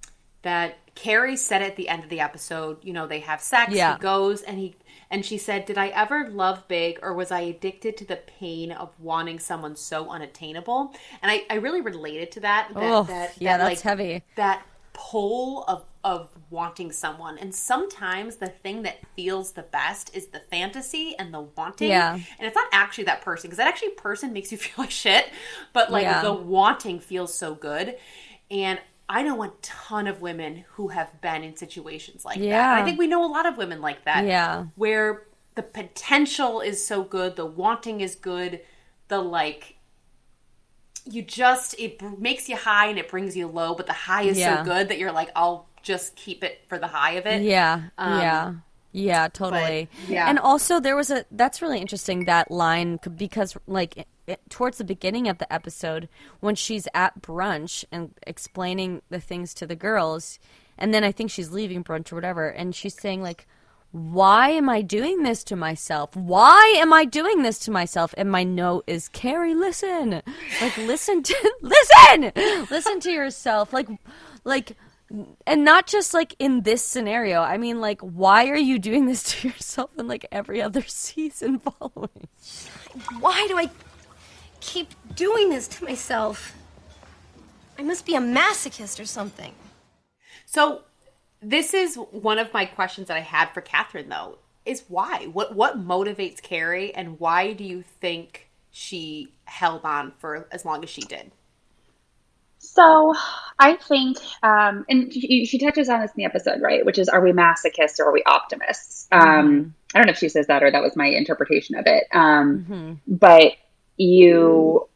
[0.43, 2.79] that Carrie said at the end of the episode.
[2.85, 3.73] You know, they have sex.
[3.73, 3.95] Yeah.
[3.95, 4.77] He goes and he
[5.11, 8.73] and she said, "Did I ever love big, or was I addicted to the pain
[8.73, 12.69] of wanting someone so unattainable?" And I, I really related to that.
[12.75, 14.23] that, Oh, that yeah, that, that's like, heavy.
[14.37, 20.29] That pull of of wanting someone, and sometimes the thing that feels the best is
[20.29, 21.91] the fantasy and the wanting.
[21.91, 22.15] Yeah.
[22.15, 25.31] And it's not actually that person because that actually person makes you feel like shit.
[25.73, 26.23] But like Yeah.
[26.23, 27.97] the wanting feels so good.
[28.51, 32.45] And I know a ton of women who have been in situations like that.
[32.47, 34.25] And I think we know a lot of women like that.
[34.25, 34.67] Yeah.
[34.77, 38.61] Where the potential is so good, the wanting is good,
[39.09, 39.77] the like
[41.07, 44.39] you just it makes you high and it brings you low, but the high is
[44.39, 44.59] Yeah.
[44.59, 47.43] so good that you're like, I'll just keep it for the high of it.
[47.43, 48.55] Yeah, Um, yeah,
[48.93, 49.89] yeah, totally.
[50.09, 50.29] yeah.
[50.29, 54.85] and also there was a that's really interesting that line because like it, towards the
[54.85, 56.09] beginning of the episode
[56.41, 60.39] when she's at brunch and explaining the things to the girls,
[60.79, 63.47] and then I think she's leaving brunch or whatever, and she's saying like.
[63.93, 66.15] Why am I doing this to myself?
[66.15, 68.15] Why am I doing this to myself?
[68.17, 70.23] And my note is, Carrie, listen.
[70.61, 72.33] Like, listen to, listen!
[72.71, 73.73] Listen to yourself.
[73.73, 73.89] Like,
[74.45, 74.77] like,
[75.47, 77.41] and not just like in this scenario.
[77.43, 81.59] I mean, like, why are you doing this to yourself in like every other season
[81.59, 82.29] following?
[83.19, 83.71] Why do I
[84.61, 86.55] keep doing this to myself?
[87.79, 89.55] I must be a masochist or something.
[90.45, 90.83] So
[91.41, 95.27] this is one of my questions that I had for Catherine though, is why?
[95.33, 100.85] What what motivates Carrie and why do you think she held on for as long
[100.85, 101.33] as she did?
[102.63, 103.15] So
[103.59, 106.85] I think, um, and she, she touches on this in the episode, right?
[106.85, 109.09] Which is, are we masochists or are we optimists?
[109.11, 112.05] Um, I don't know if she says that or that was my interpretation of it.
[112.13, 113.55] Um, But
[113.97, 114.87] you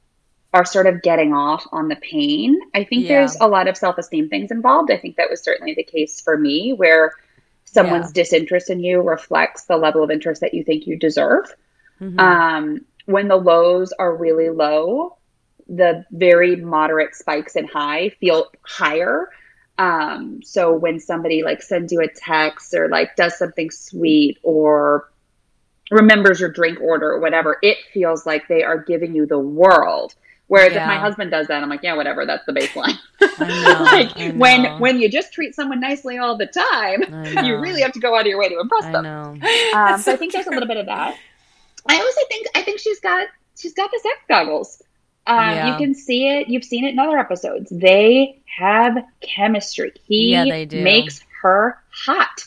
[0.52, 2.60] are sort of getting off on the pain.
[2.74, 3.18] I think Yeah.
[3.20, 4.90] there's a lot of self esteem things involved.
[4.92, 7.12] I think that was certainly the case for me, where
[7.64, 11.52] someone's disinterest in you reflects the level of interest that you think you deserve.
[12.20, 15.16] Um, when the lows are really low,
[15.68, 19.30] the very moderate spikes and high feel higher.
[19.78, 25.10] Um, so when somebody like sends you a text or like does something sweet or
[25.90, 30.14] remembers your drink order or whatever, it feels like they are giving you the world.
[30.46, 32.98] Whereas if my husband does that, I'm like, yeah, whatever, that's the baseline.
[33.40, 37.02] Know, like when when you just treat someone nicely all the time,
[37.44, 39.02] you really have to go out of your way to impress I them.
[39.02, 39.38] know.
[39.74, 41.18] Um, so I think there's a little bit of that.
[41.88, 44.82] I also think I think she's got she's got the sex goggles.
[45.26, 45.66] Um, Yeah.
[45.72, 46.48] You can see it.
[46.48, 47.70] You've seen it in other episodes.
[47.70, 49.92] They have chemistry.
[50.06, 52.44] He Yeah, makes her hot,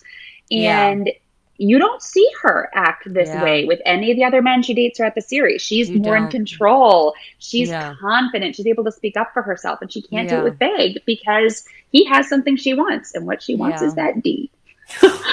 [0.49, 0.87] Yeah.
[0.89, 1.11] and
[1.59, 3.43] you don't see her act this Yeah.
[3.43, 5.59] way with any of the other men she dates throughout the series.
[5.61, 6.31] She's You more in don't.
[6.31, 7.15] control.
[7.39, 7.95] She's Yeah.
[7.99, 8.55] confident.
[8.55, 11.65] She's able to speak up for herself, and she can't do it with Big because
[11.91, 13.87] he has something she wants, and what she wants Yeah.
[13.87, 14.51] is that D.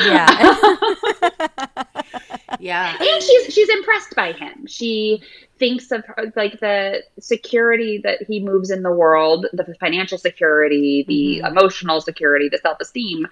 [0.04, 0.26] Yeah.
[2.60, 2.96] Yeah.
[3.00, 4.66] and she's she's impressed by him.
[4.66, 5.22] She
[5.58, 11.04] thinks of her, like the security that he moves in the world, the financial security,
[11.06, 11.56] the Mm-hmm.
[11.58, 13.26] emotional security, the self esteem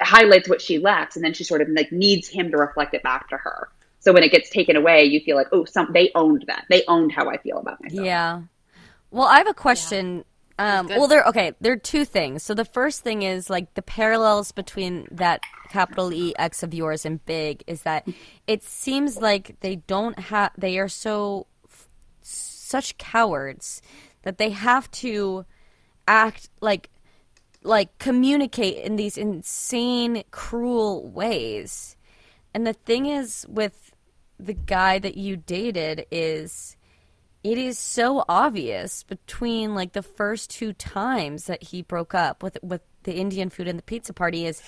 [0.00, 3.02] highlights what she lacks, and then she sort of like needs him to reflect it
[3.02, 3.68] back to her.
[4.00, 6.66] So when it gets taken away, you feel like, oh, some they owned that.
[6.70, 8.04] They owned how I feel about myself.
[8.06, 8.42] Yeah.
[9.10, 10.24] Well, I have a question.
[10.58, 11.24] Um, well, there.
[11.24, 12.42] Okay, there are two things.
[12.42, 15.40] So the first thing is like the parallels between that
[15.70, 18.08] capital E X of yours and Big is that
[18.46, 20.50] it seems like they don't have.
[20.58, 21.46] They are so
[22.22, 23.80] such cowards
[24.22, 25.44] that they have to
[26.06, 26.90] act like
[27.62, 31.96] like communicate in these insane cruel ways
[32.54, 33.92] and the thing is with
[34.38, 36.76] the guy that you dated is
[37.44, 42.58] it is so obvious between like the first two times that he broke up with
[42.62, 44.62] with the Indian food and the pizza party is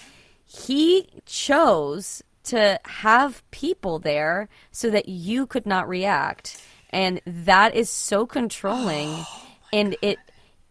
[0.44, 6.61] he chose to have people there so that you could not react.
[6.90, 9.09] And that is so controlling.
[9.33, 10.18] Oh and it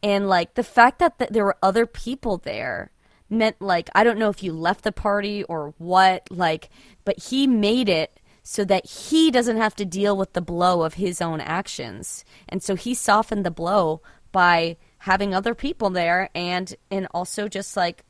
[0.02, 2.92] and like the fact that th- there were other people there
[3.30, 6.70] meant like I don't know if you left the party or what like
[7.06, 8.19] but he made it
[8.52, 12.64] so that he doesn't have to deal with the blow of his own actions and
[12.64, 18.04] so he softened the blow by having other people there and and also just like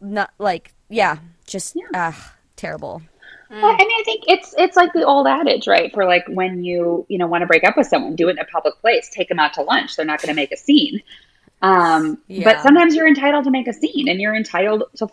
[0.00, 3.02] not like yeah just ah terrible
[3.48, 5.92] Well, I mean, I think it's it's like the old adage, right?
[5.94, 8.38] For like when you you know want to break up with someone, do it in
[8.40, 9.94] a public place, take them out to lunch.
[9.96, 11.00] They're not going to make a scene.
[11.62, 12.44] Um, Yeah.
[12.44, 15.08] But sometimes you're entitled to make a scene, and you're entitled to,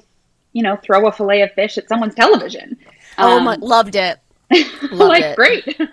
[0.52, 2.78] you know, throw a fillet of fish at someone's television.
[3.18, 4.20] Oh Um, my loved it
[4.92, 5.36] Loved like it.
[5.36, 5.80] great.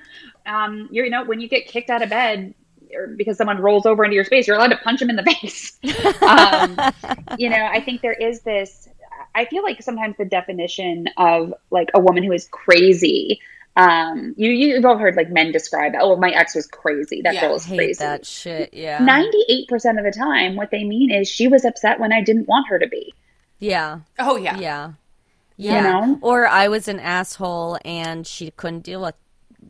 [0.46, 2.54] Um, you're know when you get kicked out of bed
[2.94, 5.22] or because someone rolls over into your space, you're allowed to punch them in the
[5.40, 5.78] face.
[6.22, 6.76] um,
[7.38, 8.88] you know, I think there is this.
[9.34, 13.40] I feel like sometimes the definition of like a woman who is crazy.
[13.76, 17.20] Um, you you've all heard like men describe, oh, my ex was crazy.
[17.22, 17.98] That Yeah, girl I is crazy.
[18.00, 22.00] that shit yeah Ninety-eight percent of the time, what they mean is she was upset
[22.00, 23.14] when I didn't want her to be.
[23.60, 24.58] yeah Oh yeah.
[24.58, 24.92] Yeah.
[25.60, 25.82] You Yeah.
[25.82, 26.18] know?
[26.22, 29.14] Or I was an asshole and she couldn't deal with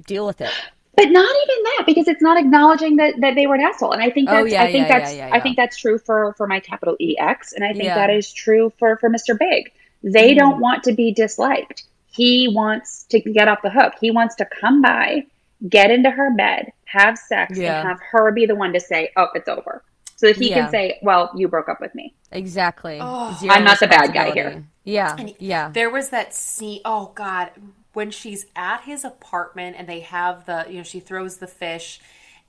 [0.07, 0.51] deal with it.
[0.97, 3.93] But not even that, because it's not acknowledging that, that they were an asshole.
[3.93, 5.99] And I think Oh, that's yeah, I think yeah, that's yeah, I think that's true
[5.99, 9.37] for for my capital E X, and I think that is true for for Mr.
[9.37, 9.73] Big.
[10.05, 10.13] Mm.
[10.13, 11.85] They don't want to be disliked.
[12.07, 13.95] He wants to get off the hook.
[14.01, 15.25] He wants to come by,
[15.69, 19.29] get into her bed, have sex, and have her be the one to say, "Oh,
[19.35, 19.83] it's over."
[20.21, 20.63] So that he Yeah.
[20.63, 22.99] can say, "Well, you broke up with me." Exactly.
[23.01, 23.39] Oh.
[23.49, 24.65] I'm not the bad guy here.
[24.85, 25.17] Yeah.
[25.19, 25.71] And yeah.
[25.73, 26.81] There was that scene.
[26.85, 27.51] Oh God,
[27.95, 32.01] when she's at his apartment and they have the, you know, she throws the fish,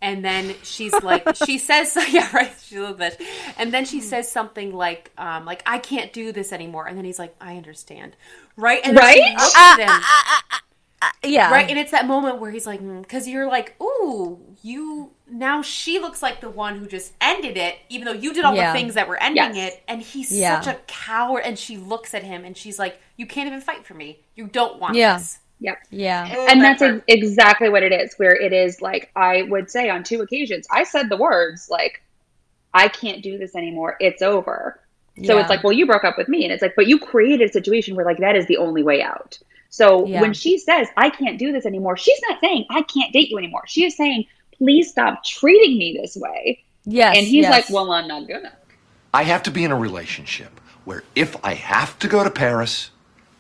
[0.02, 3.22] and then she's like, she says, yeah, right, she's a little bit,
[3.58, 7.06] and then she says something like, um, like I can't do this anymore, and then
[7.06, 8.16] he's like, I understand,
[8.58, 9.34] right, and then she Right?
[9.34, 9.88] looks at him.
[9.90, 10.62] Ah, ah, ah,
[11.24, 11.52] yeah.
[11.52, 15.62] Right, and it's that moment where he's like, mm, because you're like, ooh, you now
[15.62, 18.72] she looks like the one who just ended it, even though you did all Yeah.
[18.74, 19.74] the things that were ending Yes.
[19.74, 20.60] it, and he's Yeah.
[20.62, 21.44] such a coward.
[21.46, 24.20] And she looks at him and she's like, you can't even fight for me.
[24.36, 25.18] You don't want Yeah.
[25.18, 25.40] this.
[25.64, 25.78] Yep.
[25.92, 26.26] yeah.
[26.50, 29.90] and that that's ex- exactly what it is where it is like i would say
[29.92, 32.02] on two occasions i said the words like
[32.74, 34.80] i can't do this anymore it's over
[35.24, 35.42] so Yeah.
[35.42, 37.54] it's like well you broke up with me and it's like but you created a
[37.54, 39.38] situation where like that is the only way out
[39.72, 40.22] so Yeah.
[40.22, 43.40] when she says i can't do this anymore she's not saying i can't date you
[43.40, 44.26] anymore she is saying
[44.58, 47.18] please stop treating me this way Yes.
[47.18, 47.52] and he's yes.
[47.52, 48.54] like well i'm not gonna
[49.14, 52.92] I have to be in a relationship where if I have to go to Paris,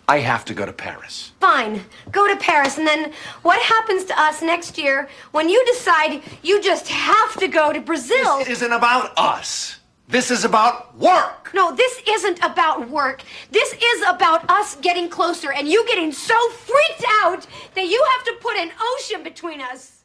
[0.07, 1.31] I have to go to Paris.
[1.39, 3.13] Fine, go to Paris, and then
[3.43, 7.79] what happens to us next year when you decide you just have to go to
[7.79, 8.39] Brazil?
[8.39, 9.77] It isn't about us.
[10.11, 11.51] This is about work.
[11.53, 13.23] No, this isn't about work.
[13.49, 18.25] This is about us getting closer and you getting so freaked out that you have
[18.25, 20.03] to put an ocean between us.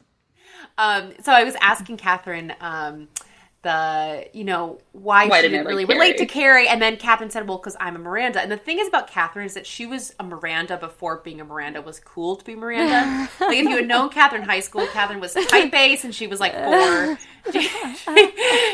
[0.77, 3.09] Um, so I was asking Catherine, um,
[3.63, 6.65] the you know why, Why she didn't didn't like really relate to Carrie?
[6.65, 9.07] Carrie, and then Catherine said, "Well, because I'm a Miranda." And the thing is about
[9.07, 12.55] Catherine is that she was a Miranda before being a Miranda was cool to be
[12.55, 13.29] Miranda.
[13.39, 16.27] like if you had known Catherine in high school, Catherine was type A since she
[16.27, 17.17] was like four.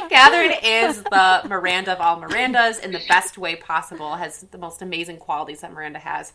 [0.10, 4.16] Catherine is the Miranda of all Mirandas in the best way possible.
[4.16, 6.34] Has the most amazing qualities that Miranda has.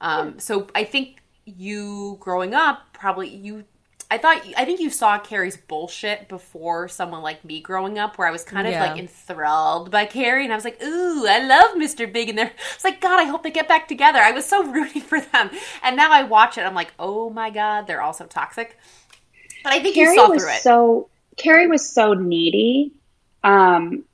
[0.00, 3.64] Um, so I think you growing up probably you
[4.12, 8.26] I thought I think you saw Carrie's bullshit before someone like me growing up, where
[8.26, 8.84] I was kind of Yeah.
[8.90, 12.12] like enthralled by Carrie, and I was like, "Ooh, I love Mr.
[12.12, 14.18] Big," and there, it's like, God, I hope they get back together.
[14.18, 15.50] I was so rooting for them,
[15.84, 18.76] and now I watch it, I'm like, oh my God, they're all so toxic.
[19.62, 20.60] But I think Carrie you saw was through it.
[20.62, 22.92] so Carrie was so needy.
[23.44, 24.04] Um,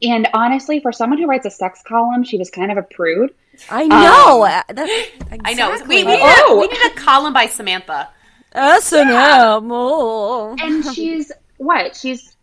[0.00, 3.34] and honestly, for someone who writes a sex column, she was kind of a prude.
[3.70, 4.44] I know.
[4.46, 5.10] Um, That's
[5.44, 5.70] I know.
[5.86, 8.08] We, we, what- need a, we need a column by Samantha.
[8.54, 9.08] S&M.
[9.72, 10.56] oh.
[10.60, 11.96] And she's what?
[11.96, 12.36] She's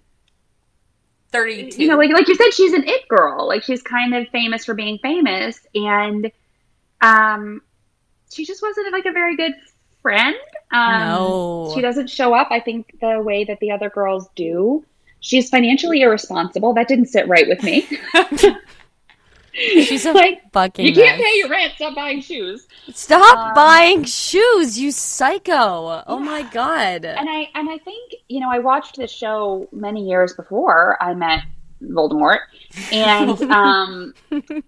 [1.32, 1.84] Thirty-two.
[1.84, 3.48] you know, like like you said, she's an it girl.
[3.48, 6.32] Like she's kind of famous for being famous, and
[7.02, 7.62] um,
[8.34, 9.54] she just wasn't like a very good
[10.02, 10.36] friend.
[10.72, 11.72] Um, No.
[11.76, 12.48] she doesn't show up.
[12.50, 14.84] I think the way that the other girls do.
[15.22, 16.74] She's financially irresponsible.
[16.74, 17.88] That didn't sit right with me.
[19.54, 21.26] She's a like fucking you can't mess.
[21.28, 21.74] pay your rent.
[21.76, 22.68] Stop buying shoes.
[22.94, 26.04] Stop Um, buying shoes, you psycho.
[26.08, 27.06] Oh my god.
[27.06, 31.14] And I and I think you know I watched this show many years before I
[31.14, 31.44] met
[31.82, 32.40] Voldemort,
[32.92, 34.14] and um,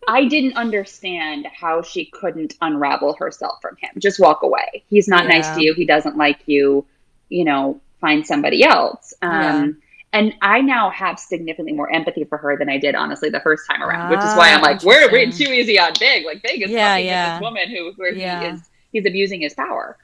[0.08, 3.90] I didn't understand how she couldn't unravel herself from him.
[4.00, 4.84] Just walk away.
[4.90, 5.74] He's not nice to you.
[5.74, 6.86] He doesn't like you.
[7.30, 9.14] You know, find somebody else.
[9.22, 9.68] Um, Yeah.
[10.14, 13.64] And I now have significantly more empathy for her than I did, honestly, the first
[13.70, 14.10] time around.
[14.10, 16.26] which is why Ah, I'm like, we're we're too easy on Big.
[16.26, 17.34] Like Big is Yeah, fucking yeah.
[17.36, 18.40] this woman who where Yeah.
[18.42, 19.98] he is he's abusing his power.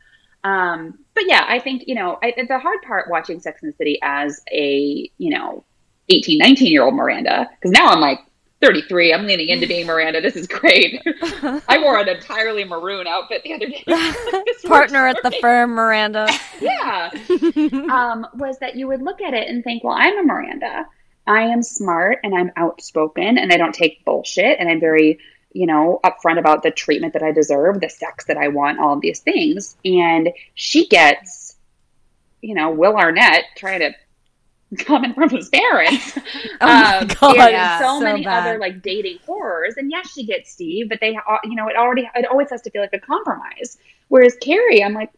[0.45, 3.75] Um, but yeah, I think, you know, I, the hard part watching Sex and the
[3.75, 5.65] City as a, you know,
[6.09, 8.19] 18, 19 year old Miranda, because now I'm like
[8.61, 10.19] 33, I'm leaning into being Miranda.
[10.19, 11.01] This is great.
[11.67, 13.83] I wore an entirely maroon outfit the other day.
[14.67, 16.27] Partner at the firm, Miranda.
[16.59, 17.09] Yeah.
[17.91, 20.87] um, was that you would look at it and think, well, I'm a Miranda.
[21.27, 25.19] I am smart and I'm outspoken and I don't take bullshit and I'm very,
[25.51, 28.93] you know, upfront about the treatment that I deserve, the sex that I want, all
[28.93, 29.77] of these things.
[29.85, 31.57] And she gets,
[32.41, 33.91] you know, Will Arnett trying to
[34.79, 36.17] come in from his parents.
[36.61, 38.39] Oh my Um, God, yeah, so, so many bad.
[38.41, 39.75] other like dating horrors.
[39.77, 42.61] And yes, she gets Steve, but they, uh, you know, it already, it always has
[42.63, 43.77] to feel like a compromise.
[44.09, 45.11] Whereas Carrie, I'm like,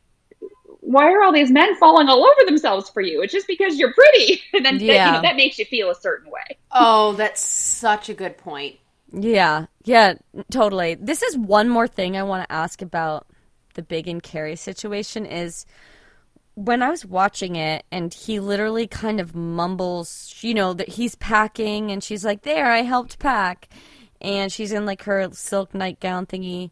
[0.81, 3.21] why are all these men falling all over themselves for you?
[3.21, 5.95] It's just because you're pretty, and then that, you know, that makes you feel a
[5.95, 6.57] certain way.
[6.71, 8.77] Oh, that's such a good point.
[9.11, 10.15] Yeah, yeah,
[10.51, 10.95] totally.
[10.95, 13.27] This is one more thing I want to ask about
[13.73, 15.65] the Big and Carrie situation is
[16.65, 21.15] when I was watching it and he literally kind of mumbles, you know, that he's
[21.15, 23.69] packing and she's like, "There, I helped pack."
[24.21, 26.71] And she's in like her silk nightgown thingy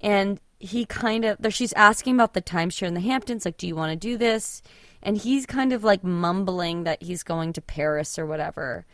[0.00, 3.66] and he kind of there she's asking about the timeshare in the Hamptons like, "Do
[3.66, 4.62] you want to do this?"
[5.02, 8.86] And he's kind of like mumbling that he's going to Paris or whatever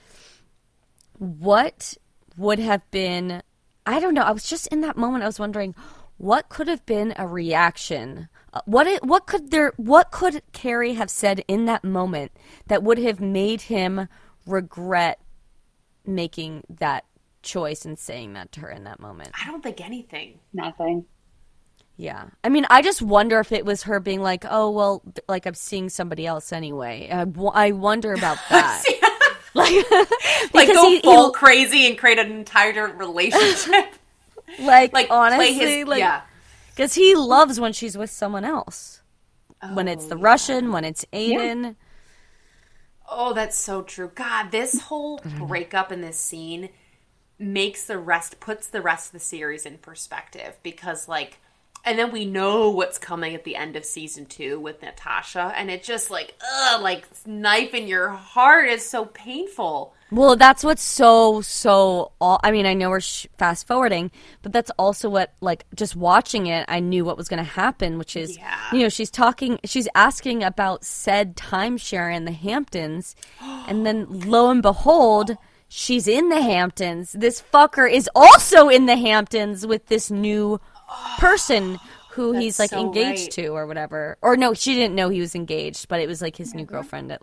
[1.23, 1.97] what
[2.37, 3.43] would have been
[3.85, 4.23] I don't know.
[4.23, 5.75] I was just in that moment I was wondering
[6.17, 8.29] what could have been a reaction.
[8.53, 12.33] Uh, What it, what could there what could Carrie have said in that moment
[12.67, 14.09] that would have made him
[14.47, 15.21] regret
[16.05, 17.05] making that
[17.43, 19.31] choice and saying that to her in that moment.
[19.41, 20.39] I don't think anything.
[20.53, 21.05] Nothing.
[21.97, 22.27] Yeah.
[22.43, 25.55] I mean, I just wonder if it was her being like, oh, well, like I'm
[25.55, 27.09] seeing somebody else anyway.
[27.11, 28.83] I wonder about that.
[29.55, 29.73] like,
[30.55, 33.95] Like go he- he- full crazy and create an entire different relationship.
[34.61, 36.23] like, like honestly, play his like, yeah.
[36.75, 39.03] Because he loves when she's with someone else.
[39.75, 41.77] when it's the oh, Russian, when it's Aiden.
[43.09, 44.11] Oh, that's so true.
[44.15, 46.71] God, this whole breakup in this scene
[47.39, 51.39] makes the rest puts the rest of the series in perspective because like
[51.85, 55.71] and then we know what's coming at the end of season 2 with Natasha and
[55.71, 59.95] it just like ugh like knife in your heart is so painful.
[60.11, 62.13] Well, that's what's so so.
[62.21, 64.11] All I mean, I know we're sh- fast forwarding,
[64.43, 66.67] but that's also what like just watching it.
[66.69, 68.59] I knew what was going to happen, which is Yeah.
[68.75, 74.51] you know she's talking, she's asking about said timeshare in the Hamptons, and then lo
[74.51, 77.13] and behold, she's in the Hamptons.
[77.13, 80.61] This fucker is also in the Hamptons with this new
[81.19, 81.79] person
[82.13, 83.31] who he's like so engaged right.
[83.31, 84.17] to or whatever.
[84.23, 86.75] Or no, she didn't know he was engaged, but it was like his new mm-hmm.
[86.75, 87.13] girlfriend.
[87.13, 87.23] At,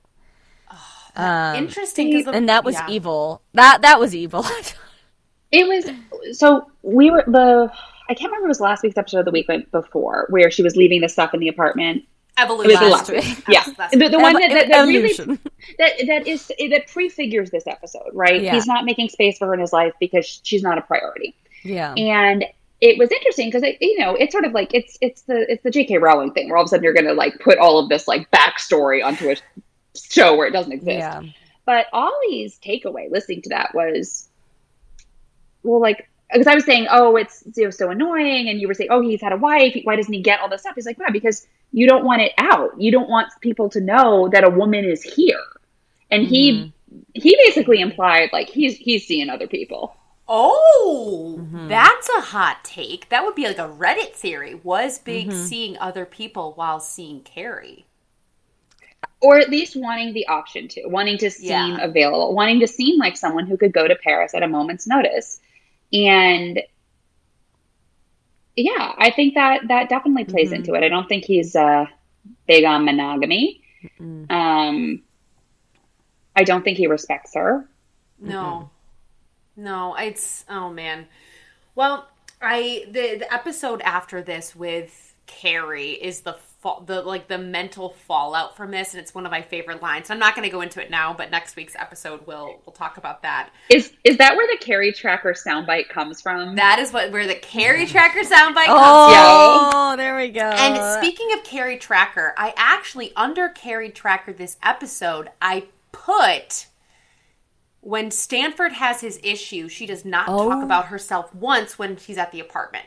[0.72, 3.42] ah, um, Interesting cuz and that was evil.
[3.54, 4.46] That that was evil.
[5.52, 7.72] It was so we were the
[8.08, 10.62] I can't remember if it was last week's episode of the week before where she
[10.62, 12.04] was leaving the stuff in the apartment.
[12.38, 12.80] It Evolution.
[12.80, 13.44] was last week.
[13.48, 15.12] Yeah, That's- the, the one that, that, that really
[15.80, 18.44] that that is that prefigures this episode, right?
[18.44, 18.54] Yeah.
[18.54, 21.36] He's not making space for her in his life because she's not a priority.
[21.64, 21.96] yeah.
[21.96, 22.46] And
[22.82, 25.72] it was interesting because you know it's sort of like it's it's the it's the
[25.72, 25.98] J.K.
[25.98, 28.08] Rowling thing where all of a sudden you're going to like put all of this
[28.08, 29.36] like backstory onto a
[29.96, 31.00] show where it doesn't exist.
[31.00, 31.22] Yeah.
[31.66, 34.28] But Ollie's takeaway listening to that was,
[35.62, 38.50] well, like, because I was saying, oh, it's you know, so annoying.
[38.50, 39.78] And you were saying, oh, he's had a wife.
[39.84, 40.76] Why doesn't he get all this stuff?
[40.76, 42.80] He's like, yeah, because you don't want it out.
[42.80, 45.44] You don't want people to know that a woman is here.
[46.10, 47.02] And he mm-hmm.
[47.14, 49.96] he basically implied like he's he's seeing other people.
[50.32, 53.10] Oh, that's a hot take.
[53.10, 54.54] That would be like a Reddit theory.
[54.54, 57.88] Was Big seeing other people while seeing Carrie?
[59.22, 61.78] Or at least wanting the option to, wanting to seem Yeah.
[61.84, 65.42] available, wanting to seem like someone who could go to Paris at a moment's notice.
[65.92, 66.62] And
[68.56, 70.84] yeah, I think that that definitely plays into it.
[70.84, 71.86] I don't think he's uh,
[72.48, 73.62] big on monogamy.
[74.30, 75.02] Um,
[76.36, 77.68] I don't think he respects her.
[78.20, 78.70] No,
[79.64, 79.96] no.
[79.96, 81.08] It's oh man.
[81.76, 82.08] Well,
[82.42, 87.90] I the the episode after this with Carrie is the fa- the like the mental
[87.90, 90.10] fallout from this, and it's one of my favorite lines.
[90.10, 92.98] I'm not going to go into it now, but next week's episode we'll we'll talk
[92.98, 93.50] about that.
[93.70, 96.56] Is is that where the Carrie Tracker soundbite comes from?
[96.56, 99.80] That is what where the Carrie Tracker soundbite comes oh, from.
[99.80, 100.42] Oh, there we go.
[100.42, 106.68] And speaking of Carrie Tracker, I actually under Carrie Tracker this episode, I put
[107.90, 110.48] when Stanford has his issue, she does not Oh.
[110.48, 112.86] talk about herself once when she's at the apartment.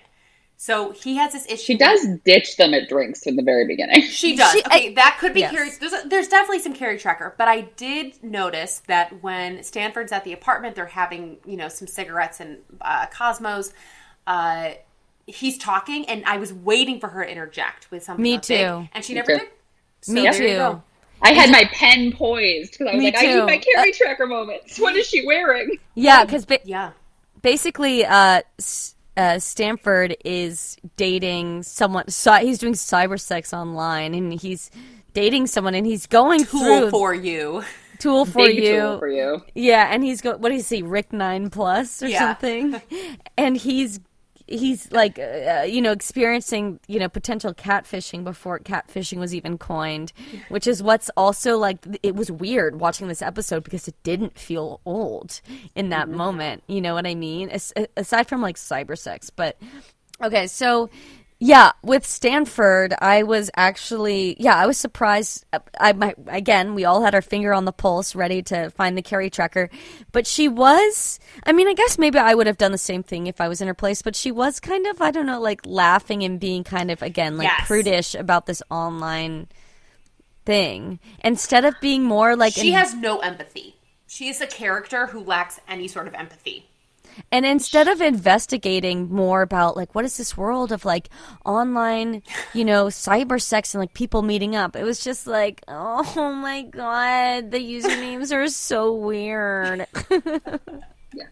[0.56, 1.56] So he has this issue.
[1.56, 4.02] she does ditch them at drinks from the very beginning.
[4.02, 4.52] She does.
[4.52, 5.50] She- okay, that could be yes.
[5.50, 5.70] Carrie.
[5.80, 10.22] There's, a, there's definitely some Carrie Tracker, but I did notice that when Stanford's at
[10.22, 13.72] the apartment, they're having you know some cigarettes and uh, Cosmos.
[14.24, 14.74] Uh,
[15.26, 18.22] he's talking, and I was waiting for her to interject with something.
[18.22, 18.88] Me about Big, too.
[18.92, 19.38] and she Me never too.
[19.40, 19.48] did.
[20.02, 20.82] So Me there you too.
[21.22, 21.28] Go.
[21.30, 23.34] I had my pen poised because I was Me like, I too.
[23.40, 24.78] need my Carrie Tracker moments.
[24.78, 25.78] What is she wearing?
[25.94, 26.90] yeah, because ba- Yeah.
[27.42, 28.42] basically, uh,
[29.16, 32.08] uh, Stanford is dating someone.
[32.08, 34.70] Cy- he's doing cyber sex online, and he's
[35.14, 37.62] dating someone, and he's going Tool through for you.
[37.98, 38.80] tool for Big you.
[38.80, 39.42] tool for you.
[39.54, 40.36] Yeah, and he's go.
[40.36, 40.82] What does he?
[40.82, 42.18] Rick Nine Plus or Yeah.
[42.20, 42.80] something?
[43.36, 44.00] and he's
[44.52, 50.12] he's like uh, you know experiencing you know potential catfishing before catfishing was even coined,
[50.48, 54.80] which is what's also like it was weird watching this episode because it didn't feel
[54.84, 55.40] old
[55.74, 56.62] in that moment.
[56.66, 57.48] You know what I mean?
[57.48, 59.56] As, aside from like cyber sex, but
[60.22, 60.90] okay, so.
[61.44, 65.44] Yeah, with Stanford, I was actually yeah, I was surprised.
[65.80, 69.02] I my, again, we all had our finger on the pulse, ready to find the
[69.02, 69.68] Carrie tracker,
[70.12, 71.18] but she was.
[71.44, 73.60] I mean, I guess maybe I would have done the same thing if I was
[73.60, 76.62] in her place, but she was kind of I don't know, like laughing and being
[76.62, 77.66] kind of again like Yes.
[77.66, 79.48] prudish about this online
[80.44, 83.74] thing instead of being more like She in- has no empathy.
[84.06, 86.68] She is a character who lacks any sort of empathy.
[87.30, 91.08] And instead of investigating more about like what is this world of like
[91.44, 92.22] online,
[92.54, 96.62] you know, cyber sex and like people meeting up, it was just like, oh my
[96.62, 99.86] god, the usernames are so weird.
[101.14, 101.24] Yeah,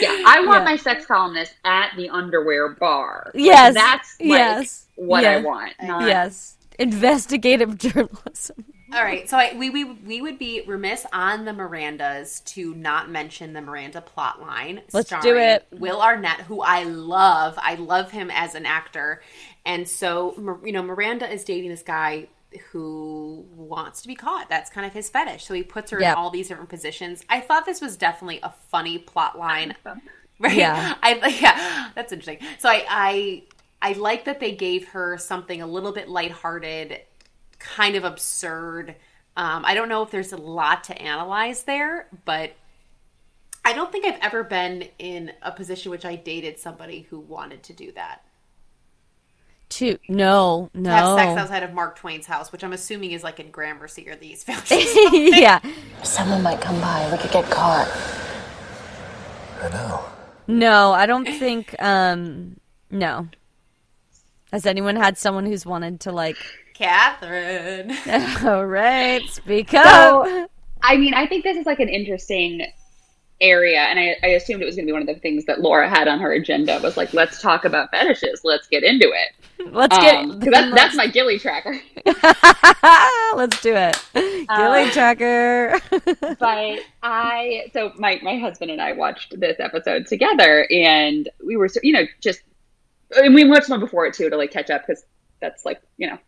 [0.00, 0.64] yeah, I want Yeah.
[0.64, 3.32] my sex columnist at the underwear bar.
[3.34, 5.72] Like, Yes, that's like yes, what I want.
[5.82, 8.64] Not, yes, investigative journalism.
[8.94, 13.10] All right, so I, we, we we would be remiss on the Mirandas to not
[13.10, 14.80] mention the Miranda plot line.
[14.92, 15.66] Let's do it.
[15.72, 19.22] Will Arnett, who I love, I love him as an actor,
[19.66, 22.28] and so you know Miranda is dating this guy
[22.72, 24.48] who wants to be caught.
[24.48, 25.44] That's kind of his fetish.
[25.44, 26.12] So he puts her Yep.
[26.16, 27.22] in all these different positions.
[27.28, 29.74] I thought this was definitely a funny plot line.
[30.40, 30.56] Right?
[30.56, 30.94] Yeah.
[31.02, 32.38] I yeah, that's interesting.
[32.60, 33.42] So I I
[33.82, 37.00] I like that they gave her something a little bit lighthearted,
[37.58, 38.94] kind of absurd.
[39.36, 42.52] Um, I don't know if there's a lot to analyze there, but
[43.64, 47.62] I don't think I've ever been in a position which I dated somebody who wanted
[47.64, 48.22] to do that.
[49.68, 49.98] Two.
[50.08, 53.50] No, To have sex outside of Mark Twain's house, which I'm assuming is like in
[53.50, 54.70] Gramercy or the East Village.
[55.12, 55.60] yeah.
[56.02, 57.08] Someone might come by.
[57.12, 57.86] We could get caught.
[59.60, 60.04] I know.
[60.46, 61.76] No, I don't think.
[61.78, 62.58] Um,
[62.90, 63.28] no.
[64.50, 66.38] Has anyone had someone who's wanted to like?
[66.78, 67.92] Catherine.
[68.46, 70.48] All right, speak So.
[70.80, 72.64] I mean, I think this is like an interesting
[73.40, 75.60] area, and I, I assumed it was going to be one of the things that
[75.60, 79.72] Laura had on her agenda was like, let's talk about fetishes, let's get into it.
[79.72, 80.16] Let's get.
[80.16, 81.80] Um, 'cause that's, that's my Gilly tracker.
[83.34, 83.98] Let's do it.
[84.14, 85.80] Uh, Gilly tracker.
[86.38, 91.68] but I, so my my husband and I watched this episode together, and we were,
[91.82, 92.40] you know, just,
[93.16, 95.04] and we watched one before it too to like catch up because
[95.40, 96.27] that's like, you know, just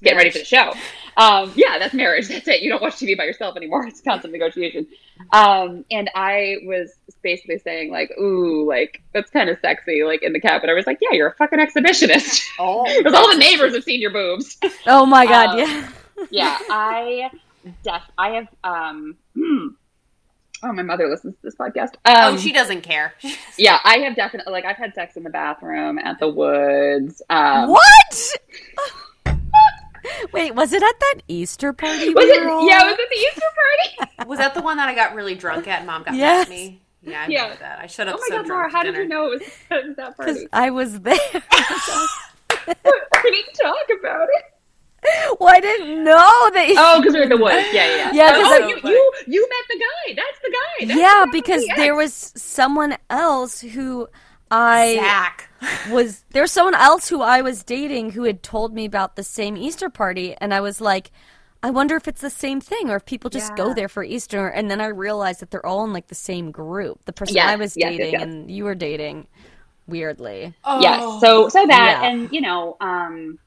[0.00, 0.72] getting ready for the show.
[1.18, 2.28] Um, yeah, that's marriage.
[2.28, 2.60] That's it.
[2.60, 3.86] You don't watch TV by yourself anymore.
[3.86, 4.86] It's constant negotiation.
[5.32, 6.92] Um, and I was
[7.22, 10.68] basically saying like, ooh, like that's kind of sexy, like in the cabin.
[10.68, 12.42] I was like, yeah, you're a fucking exhibitionist.
[12.58, 14.58] Oh, Because all the neighbors have seen your boobs.
[14.86, 15.88] oh my god, Um, yeah.
[16.30, 17.30] yeah, I
[17.82, 19.68] def I have um hmm.
[20.64, 21.94] oh my mother listens to this podcast.
[22.04, 23.14] Um, oh, she doesn't care.
[23.56, 27.22] yeah, I have definitely like I've had sex in the bathroom at the woods.
[27.30, 28.32] Um What?
[30.32, 32.12] Wait, was it at that Easter party?
[32.14, 32.86] Was it all yeah, at?
[32.86, 34.12] was it the Easter party?
[34.28, 36.80] Was that the one that I got really drunk at mom got mad at me?
[37.02, 37.54] Yeah, I Yeah.
[37.56, 37.78] that.
[37.78, 39.96] I showed up oh my so god, Laura, to how did you know it was,
[39.96, 40.48] that party?
[40.52, 41.14] I was there.
[41.32, 45.36] we didn't talk about it.
[45.38, 46.64] well, I didn't know that.
[46.66, 46.74] Oh, you...
[46.78, 47.66] Oh, because we are in the woods.
[47.72, 48.12] Yeah, yeah, yeah.
[48.12, 50.14] Yeah, 'cause oh, I- you, you you met the guy.
[50.16, 50.86] That's the guy.
[50.86, 54.08] That's yeah, the guy because the there was someone else who
[54.50, 55.45] I Zach.
[55.90, 59.56] Was there's someone else who I was dating who had told me about the same
[59.56, 61.10] Easter party, and I was like,
[61.62, 64.46] I wonder if it's the same thing or if people just go there for Easter.
[64.46, 67.04] And then I realized that they're all in like the same group.
[67.06, 68.22] The person Yes, I was yes, yes, dating yes.
[68.22, 69.26] and you were dating,
[69.86, 70.54] weirdly.
[70.64, 70.80] Oh.
[70.80, 71.02] Yes.
[71.20, 72.08] So so that Yeah.
[72.10, 73.38] and you know um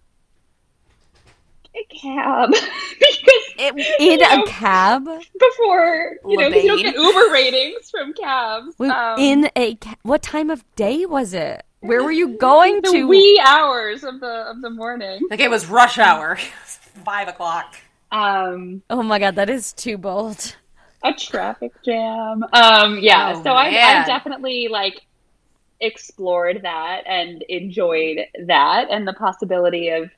[1.76, 2.50] a cab
[3.00, 8.12] because in you know, a cab, before you know you don't get Uber ratings from
[8.14, 8.74] cabs.
[8.80, 11.64] Wait, um, in a ca- what time of day was it?
[11.82, 13.08] Where were you going the to?
[13.08, 15.22] wee hours of the of the morning.
[15.30, 16.36] Like it was rush hour.
[17.06, 17.76] Five o'clock.
[18.12, 20.56] Um, oh my god, that is too bold.
[21.04, 22.44] a traffic jam.
[22.54, 23.34] Um, yeah.
[23.36, 23.68] Oh, so I.
[23.68, 25.06] I definitely like
[25.82, 30.10] explored that and enjoyed that and the possibility of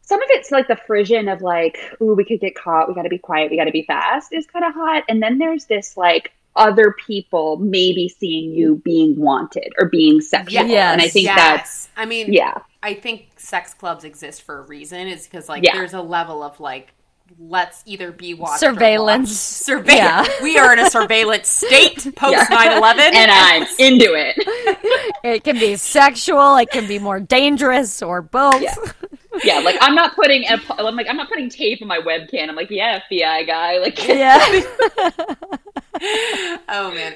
[0.00, 2.88] some of it's like the frisson of like, ooh, we could get caught.
[2.88, 3.50] We got to be quiet.
[3.50, 5.02] We got to be fast is kind of hot.
[5.08, 10.66] And then there's this like other people maybe seeing you being wanted or being sexual.
[10.66, 10.92] Yes.
[10.92, 11.36] And I think yes.
[11.36, 12.58] that's, I mean, yeah.
[12.82, 15.06] I think sex clubs exist for a reason.
[15.08, 15.74] Is because like Yeah.
[15.74, 16.92] there's a level of like
[17.40, 19.68] let's either be watched Surveillance.
[19.68, 19.88] Or watched.
[19.88, 20.28] Surveillance.
[20.28, 20.42] Yeah.
[20.44, 22.46] We are in a surveillance state post Yeah.
[22.80, 24.36] 9/11, And I'm into it.
[25.24, 26.56] It can be sexual.
[26.56, 28.62] It can be more dangerous, or both.
[28.62, 28.74] Yeah.
[29.42, 32.48] yeah, like I'm not putting a, I'm like I'm not putting tape on my webcam.
[32.48, 33.78] I'm like, yeah, FBI guy.
[33.78, 34.62] Like, Yeah.
[36.68, 37.14] Oh man.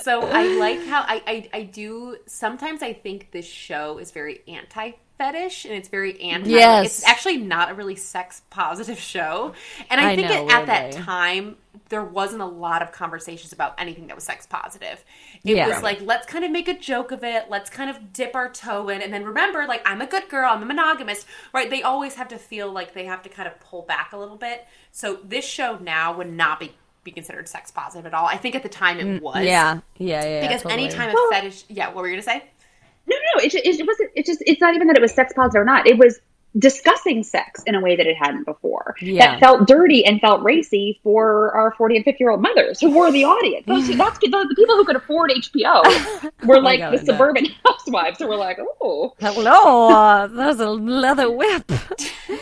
[0.00, 4.40] So I like how I, I I do sometimes I think this show is very
[4.48, 6.86] anti fetish and it's very anti Yes.
[6.86, 9.52] it's actually not a really sex positive show.
[9.90, 11.56] And I, I think know, it, at that time
[11.90, 15.04] there wasn't a lot of conversations about anything that was sex positive.
[15.44, 15.68] It Yeah.
[15.68, 18.48] was like let's kind of make a joke of it, let's kind of dip our
[18.48, 21.68] toe in and then remember like I'm a good girl, I'm a monogamist, right?
[21.68, 24.36] They always have to feel like they have to kind of pull back a little
[24.36, 24.66] bit.
[24.90, 26.72] So this show now would not be
[27.04, 28.26] be considered sex positive at all.
[28.26, 29.36] I think at the time it was.
[29.36, 29.80] Mm, Yeah.
[29.98, 30.24] Yeah.
[30.24, 30.40] Yeah.
[30.42, 30.84] Because totally.
[30.84, 32.42] anytime a Well- fetish, yeah, what were you gonna say?
[33.06, 34.10] no, no, it, ju- it wasn't.
[34.14, 35.86] It just it's not even that it was sex positive or not.
[35.88, 36.20] It was
[36.58, 38.94] discussing sex in a way that it hadn't before.
[39.00, 39.32] Yeah.
[39.32, 42.90] That felt dirty and felt racy for our 40 and 50 year old mothers who
[42.96, 43.64] were the audience.
[43.66, 45.82] Those, that's the, the people who could afford HBO
[46.46, 47.04] were like God, the no.
[47.04, 51.72] suburban housewives who were like, oh, Hello, uh, there's a leather whip.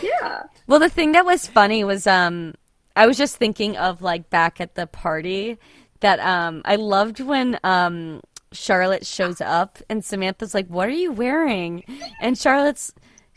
[0.02, 0.42] yeah.
[0.66, 2.54] Well, the thing that was funny was um
[2.97, 5.59] I was just thinking of like back at the party
[6.01, 8.20] that um I loved when um
[8.53, 11.84] Charlotte shows up and Samantha's like, "What are you wearing?"
[12.20, 12.93] And Charlotte's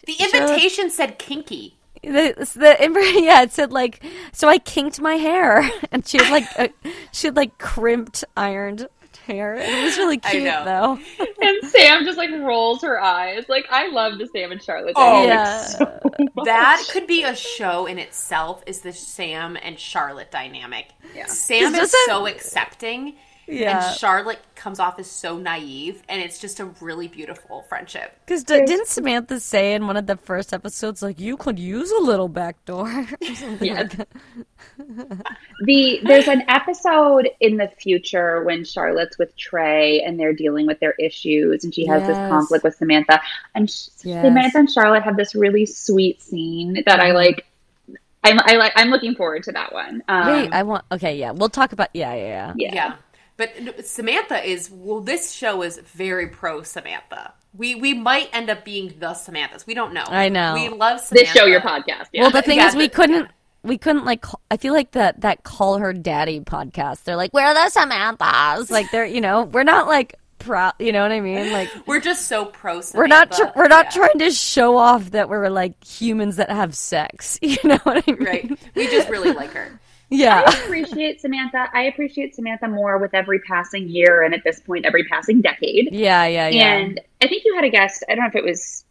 [0.05, 1.77] The invitation said kinky.
[2.01, 6.45] the, the yeah, it said like, so I kinked my hair, and she had like
[6.57, 6.69] a,
[7.11, 8.87] she had like crimped, ironed
[9.25, 9.55] hair.
[9.55, 10.99] It was really cute though.
[11.41, 13.45] And Sam just like rolls her eyes.
[13.49, 14.93] Like I love the Sam and Charlotte.
[14.95, 15.63] Oh, dynamic yeah.
[15.65, 16.29] so much.
[16.45, 18.63] That could be a show in itself.
[18.65, 20.87] Is the Sam and Charlotte dynamic?
[21.15, 21.25] Yeah.
[21.27, 23.15] Sam Does is it- so accepting,
[23.47, 23.87] Yeah.
[23.89, 28.17] and Charlotte comes off as so naive, and it's just a really beautiful friendship.
[28.25, 31.99] Because didn't Samantha say in one of the first episodes, like, you could use a
[32.01, 32.87] little backdoor?
[32.89, 33.79] or something Yes.
[33.97, 34.07] like that?
[35.65, 40.79] the there's an episode in the future when Charlotte's with Trey and they're dealing with
[40.79, 43.21] their issues and she has this conflict with Samantha
[43.55, 44.23] and sh- Yes.
[44.25, 47.45] Samantha and Charlotte have this really sweet scene that I like
[48.23, 50.01] I'm I like I'm looking forward to that one.
[50.07, 50.85] Um, Wait, I want.
[50.91, 51.89] Okay, yeah, we'll talk about.
[51.93, 52.53] Yeah, yeah, yeah.
[52.57, 52.73] yeah.
[52.73, 52.95] Yeah.
[53.37, 54.99] But Samantha is well.
[55.01, 57.33] This show is very pro Samantha.
[57.55, 59.65] We we might end up being the Samanthas.
[59.65, 60.03] We don't know.
[60.07, 60.53] I know.
[60.53, 61.13] We love Samantha.
[61.25, 62.07] This show your podcast.
[62.13, 62.23] Yeah.
[62.23, 63.29] Well, the thing Yeah, is, we the- couldn't.
[63.63, 64.21] We couldn't like.
[64.21, 67.03] Call, I feel like that that call her daddy podcast.
[67.05, 68.69] They're like, we're the Samanthas.
[68.69, 70.73] Like they're, you know, we're not like proud.
[70.79, 71.51] You know what I mean?
[71.53, 72.81] Like We're just so pro.
[72.81, 72.97] Samantha.
[72.97, 73.31] we're not.
[73.31, 73.91] Tr- we're not Yeah.
[74.01, 77.39] trying to show off that we're like humans that have sex.
[77.41, 78.23] You know what I mean?
[78.23, 78.59] Right.
[78.75, 79.79] We just really like her.
[80.13, 80.43] Yeah.
[80.45, 81.69] I appreciate Samantha.
[81.73, 85.89] I appreciate Samantha more with every passing year and at this point every passing decade.
[85.91, 86.25] Yeah.
[86.25, 86.49] Yeah.
[86.49, 86.73] Yeah.
[86.75, 88.03] And I think you had a guest.
[88.07, 88.85] I don't know if it was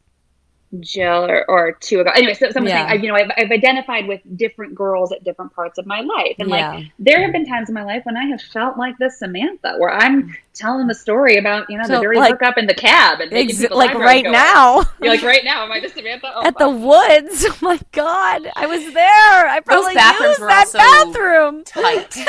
[0.81, 2.11] Jill or, or two ago.
[2.15, 2.87] Anyway, so someone Yeah.
[2.89, 6.01] saying, I, you know, I've, I've identified with different girls at different parts of my
[6.01, 6.73] life, and Yeah.
[6.75, 9.75] like there have been times in my life when I have felt like this Samantha,
[9.79, 12.75] where I'm telling the story about you know the So, dirty like- hookup in the
[12.75, 14.33] cab and Ex- like right go up.
[14.33, 15.65] now You're like right now.
[15.65, 16.33] Am I the Samantha?
[16.35, 17.45] Oh, at the woods.
[17.53, 19.47] Oh my god, I was there.
[19.49, 21.65] I probably bathrooms used that bathroom.
[21.65, 22.17] Tight.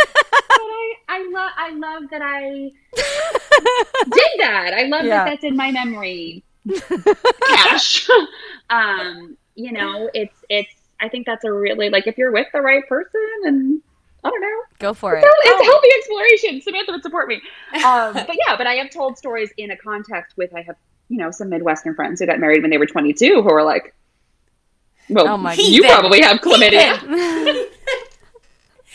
[0.54, 2.72] But I, I love, I love that I
[4.12, 4.74] did that.
[4.76, 5.24] I love Yeah.
[5.24, 6.44] that that's in my memory
[7.48, 8.08] cache.
[8.70, 10.74] um, you know, it's it's.
[11.00, 13.82] I think that's a really like if you're with the right person, and
[14.24, 15.24] I don't know, Go for it.
[15.26, 16.62] it's, it's healthy exploration.
[16.62, 17.42] Samantha would support me.
[17.84, 20.78] Um, but yeah, but I have told stories in a context with I have
[21.10, 23.94] you know some Midwestern friends who got married when they were 22 who are like.
[25.10, 25.90] Well, Oh my- you Heathen.
[25.92, 26.98] probably have chlamydia.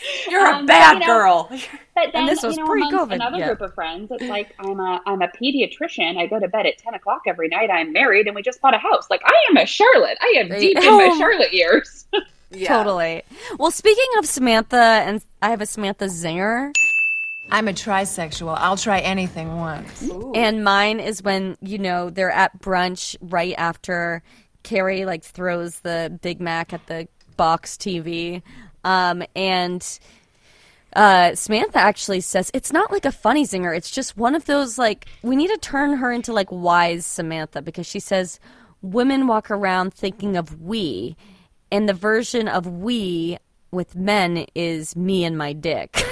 [0.29, 1.49] You're a Um, bad you know, girl.
[1.95, 3.47] But then, this was you know, pre-COVID, another yeah.
[3.47, 6.17] group of friends, it's like I'm a I'm a pediatrician.
[6.17, 7.69] I go to bed at ten o'clock every night.
[7.69, 9.09] I'm married, and we just bought a house.
[9.09, 10.17] Like I am a Charlotte.
[10.21, 11.17] I am deep in my Oh.
[11.17, 12.05] Charlotte years.
[12.51, 12.67] Yeah.
[12.77, 13.23] Totally.
[13.59, 16.71] Well, speaking of Samantha, and I have a Samantha zinger,
[17.51, 18.55] I'm a trisexual.
[18.57, 20.09] I'll try anything once.
[20.33, 24.23] and mine is when you know they're at brunch right after
[24.63, 28.41] Carrie like throws the Big Mac at the box TV,
[28.83, 29.99] um, and
[30.93, 33.75] uh, Samantha actually says it's not like a funny zinger.
[33.75, 37.61] It's just one of those like we need to turn her into like wise Samantha
[37.61, 38.39] because she says
[38.81, 41.15] women walk around thinking of we,
[41.71, 43.37] and the version of we
[43.71, 46.03] with men is me and my dick,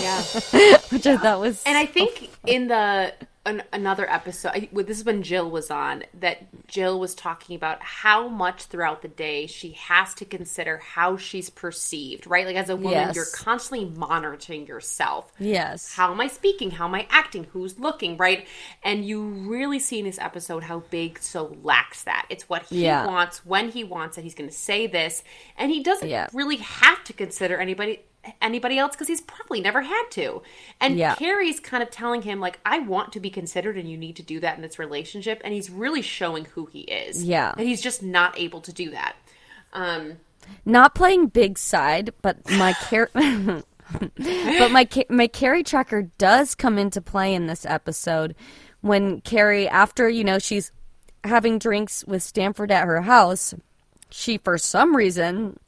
[0.00, 0.20] Yeah.
[0.90, 3.12] which I thought was And I think in the
[3.46, 7.82] an, another episode, I, this is when Jill was on, that Jill was talking about
[7.82, 12.44] how much throughout the day she has to consider how she's perceived, right?
[12.44, 13.16] Like as a woman, Yes.
[13.16, 15.32] you're constantly monitoring yourself.
[15.38, 16.72] yes, How am I speaking?
[16.72, 17.44] How am I acting?
[17.52, 18.46] Who's looking, right?
[18.82, 22.26] And you really see in this episode how Big so lacks that.
[22.28, 23.06] It's what he Yeah.
[23.06, 24.22] wants when he wants it.
[24.22, 25.22] He's going to say this,
[25.56, 26.26] and he doesn't Yeah.
[26.32, 28.00] really have to consider anybody
[28.40, 30.42] anybody else because he's probably never had to.
[30.80, 31.14] And Yeah.
[31.14, 34.22] Carrie's kind of telling him like, "I want to be considered, and you need to
[34.22, 37.24] do that in this relationship." And he's really showing who he is.
[37.24, 37.54] Yeah.
[37.56, 39.16] and he's just not able to do that.
[39.72, 40.18] Um,
[40.64, 47.00] not playing big side, but my car- but my my Carrie tracker does come into
[47.00, 48.34] play in this episode
[48.80, 50.72] when Carrie, after you know she's
[51.24, 53.54] having drinks with Stanford at her house,
[54.10, 55.58] she for some reason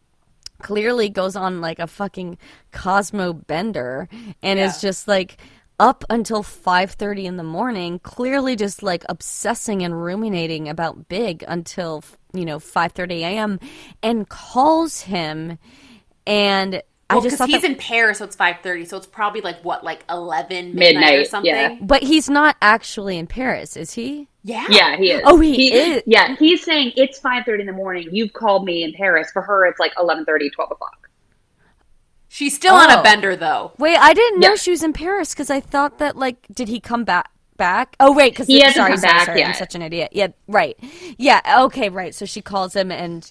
[0.62, 2.38] clearly goes on like a fucking
[2.72, 4.08] Cosmo bender
[4.42, 5.38] and is just like
[5.80, 12.02] up until 5:30 in the morning clearly just like obsessing and ruminating about big until
[12.32, 13.60] you know 5:30 a.m.
[14.02, 15.58] and calls him
[16.26, 18.84] and I just because thought he's that, in Paris, so it's five thirty.
[18.84, 21.52] So it's probably like what, like eleven midnight, or something.
[21.54, 21.76] yeah.
[21.80, 24.66] but he's not actually in Paris is he Yeah.
[24.68, 25.22] yeah, he is.
[25.24, 26.02] Oh, he is.
[26.06, 28.08] Yeah, he's saying it's five thirty in the morning.
[28.12, 29.30] You've called me in Paris.
[29.32, 31.08] For her, it's like 11:30, 12 o'clock.
[32.28, 33.00] She's still on Oh.
[33.00, 33.72] a bender though.
[33.78, 34.56] Wait, I didn't know Yeah.
[34.56, 37.30] she was in Paris because I thought that like, did he come back?
[37.56, 37.96] Back?
[37.98, 40.10] Oh wait, because He hasn't sorry, come sorry, back sorry, I'm such an idiot.
[40.12, 40.78] Yeah, right.
[41.16, 42.14] Yeah, okay, right.
[42.14, 43.28] So she calls him, and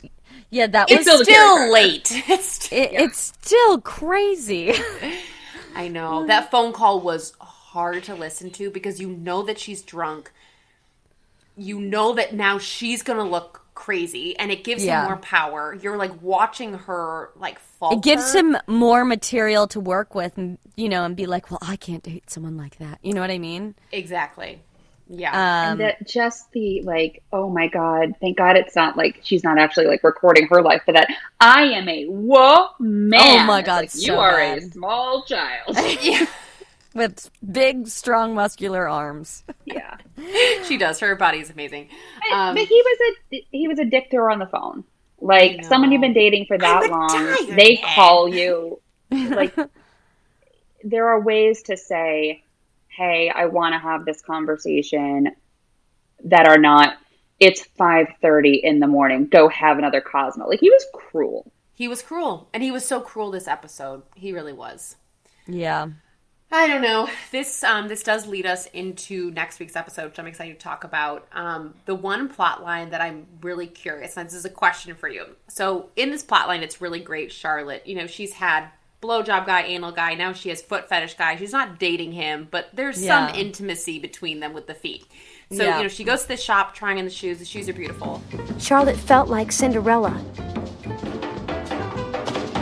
[0.50, 2.12] yeah, that It's was still still late.
[2.30, 4.74] It's it, it's still crazy.
[5.76, 6.26] I know.
[6.28, 10.32] That phone call was hard to listen to because you know that she's drunk.
[11.56, 15.02] You know that now she's going to look crazy and it gives Yeah.
[15.02, 15.78] him more power.
[15.82, 17.94] You're like watching her like fall.
[17.94, 21.60] It gives him more material to work with, and you know, and be like, "Well,
[21.62, 23.76] I can't date someone like that." You know what I mean?
[23.92, 24.62] exactly.
[25.10, 25.32] Yeah.
[25.32, 29.44] Um, and that just the like, oh my god, thank God it's not like she's
[29.44, 31.08] not actually like recording her life, but that
[31.40, 33.14] I am a woman.
[33.16, 34.58] Oh my God, Like, you are bad.
[34.60, 35.78] a small child.
[36.02, 36.26] yeah.
[36.94, 39.44] with big, strong, muscular arms.
[39.66, 39.98] yeah,
[40.66, 41.00] She does.
[41.00, 41.90] Her body's amazing.
[42.30, 44.84] but, Um, but he was a he was a dick to her on the phone.
[45.20, 48.80] Like someone you've been dating for that long, they call you.
[49.10, 49.56] Like
[50.84, 52.44] there are ways to say,
[52.98, 55.30] "Hey, I want to have this conversation,"
[56.26, 56.98] that are not.
[57.40, 59.28] It's five thirty in the morning.
[59.28, 60.48] Go have another Cosmo.
[60.48, 61.52] Like he was cruel.
[61.76, 64.02] he was cruel, and he was so cruel this episode.
[64.16, 64.96] He really was.
[65.48, 65.90] Yeah.
[66.50, 67.10] I don't know.
[67.32, 70.84] This um this does lead us into next week's episode, which I'm excited to talk
[70.86, 71.28] about.
[71.34, 75.10] Um, the one plot line that I'm really curious, and this is a question for
[75.10, 75.26] you.
[75.50, 77.32] So in this plot line, it's really great.
[77.34, 78.70] Charlotte, you know, she's had
[79.02, 80.16] blowjob guy, anal guy.
[80.16, 81.36] Now she has foot fetish guy.
[81.36, 83.28] She's not dating him, but there's Yeah.
[83.28, 85.06] some intimacy between them with the feet.
[85.52, 85.78] So Yeah.
[85.78, 87.40] you know, she goes to the shop trying on the shoes.
[87.40, 88.22] The shoes are beautiful.
[88.60, 90.20] Charlotte felt like Cinderella.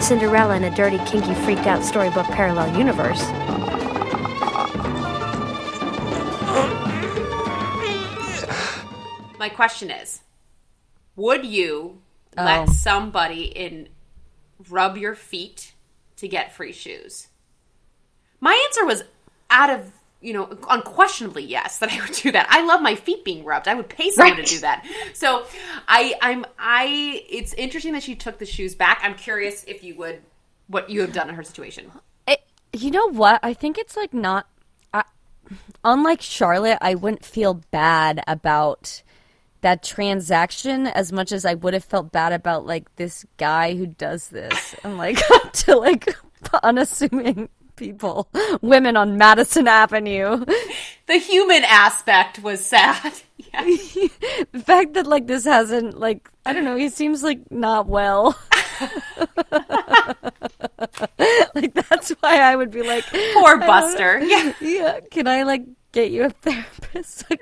[0.02, 3.24] Cinderella in a dirty, kinky, freaked out storybook parallel universe.
[9.38, 10.22] My question is,
[11.16, 12.02] would you
[12.38, 12.44] Oh.
[12.44, 13.90] let somebody in
[14.70, 15.74] rub your feet
[16.18, 17.28] to get free shoes?
[18.40, 19.04] My answer was
[19.50, 19.92] out of
[20.22, 22.48] you know unquestionably yes that I would do that.
[22.50, 23.68] I love my feet being rubbed.
[23.68, 24.46] I would pay someone Right.
[24.46, 24.86] to do that.
[25.14, 25.46] So
[25.88, 29.00] I I'm I it's interesting that she took the shoes back.
[29.04, 30.22] I'm curious if you would
[30.68, 31.92] what you have done in her situation.
[32.28, 32.42] It,
[32.74, 33.40] you know what?
[33.44, 34.48] I think it's like not.
[34.94, 35.04] I,
[35.84, 39.04] unlike Charlotte, I wouldn't feel bad about
[39.66, 43.88] that transaction as much as I would have felt bad about like this guy who
[43.88, 45.18] does this and like
[45.54, 46.16] to like
[46.62, 48.30] unassuming people,
[48.62, 50.46] women on Madison Avenue.
[51.08, 53.14] The human aspect was sad.
[53.38, 53.62] Yeah.
[54.52, 58.38] the fact that like this hasn't like I don't know, he seems like not well.
[61.56, 63.04] like that's why I would be like
[63.34, 64.20] Poor Buster.
[64.20, 64.54] Yeah.
[64.62, 65.64] Yeah, can I like
[65.96, 67.26] get you a therapist?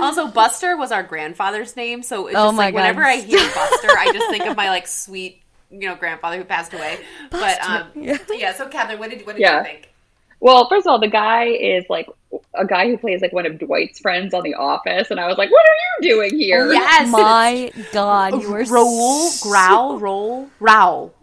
[0.00, 2.80] Also, Buster was our grandfather's name, so it's Oh just my like God.
[2.80, 6.44] whenever I hear Buster, I just think of my like sweet, you know, grandfather who
[6.44, 6.98] passed away.
[7.30, 8.18] But um, yeah.
[8.30, 8.52] yeah.
[8.54, 9.58] So, Catherine, what did what did Yeah.
[9.58, 9.90] you think?
[10.38, 12.08] Well, first of all, the guy is like
[12.54, 15.38] a guy who plays like one of Dwight's friends on The Office, and I was
[15.38, 20.48] like, "What are you doing here?" Yes, my God, you were roll, so- growl, roll,
[20.60, 21.14] rowl.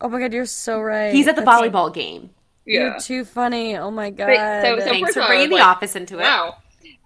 [0.00, 1.12] Oh my God, you're so right.
[1.14, 2.30] He's at the That's- volleyball game.
[2.66, 2.80] Yeah.
[2.80, 3.76] You're too funny.
[3.76, 4.26] Oh my God.
[4.26, 6.22] But- so- so Thanks first for bringing I the like, office into it.
[6.22, 6.56] Wow.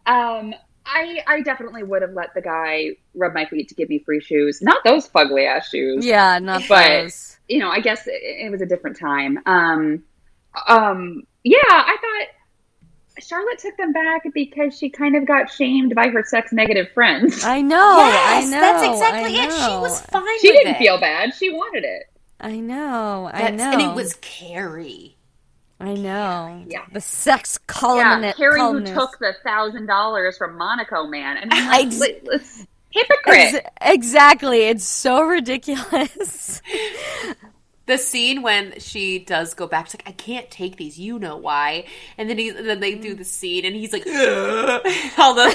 [0.07, 0.55] Um,
[0.87, 4.21] I I definitely would have let the guy rub my feet to give me free
[4.21, 6.05] shoes, not those fugly ass shoes.
[6.05, 7.39] yeah, not But- those.
[7.49, 9.39] You know, I guess it, it was a different time.
[9.47, 10.03] Um,
[10.67, 16.09] um, yeah, I thought Charlotte took them back because she kind of got shamed by
[16.09, 17.45] her sex negative friends.
[17.45, 17.97] I know.
[17.99, 18.61] yes, I know.
[18.61, 19.53] that's exactly I it.
[19.53, 20.41] She was fine.
[20.41, 20.79] she with didn't it.
[20.79, 21.35] feel bad.
[21.35, 22.05] She wanted it.
[22.41, 23.31] I know.
[23.33, 23.73] I That's- know.
[23.73, 25.14] and it was Carrie.
[25.81, 26.65] I know.
[26.69, 26.85] Yeah.
[26.93, 28.37] The sex Yeah, columnist.
[28.39, 28.95] Carrie who columnist.
[28.95, 31.37] took the thousand dollars from Monaco Man.
[31.37, 33.55] I mean, I like, just- let- let's hypocrite.
[33.55, 34.61] Ex- exactly.
[34.65, 36.63] It's so ridiculous.
[37.87, 40.99] The scene when she does go back, she's like, "I can't take these.
[40.99, 41.85] You know why?"
[42.17, 43.19] And then he, then they do mm.
[43.19, 44.07] the scene, and he's like,
[45.19, 45.53] all the,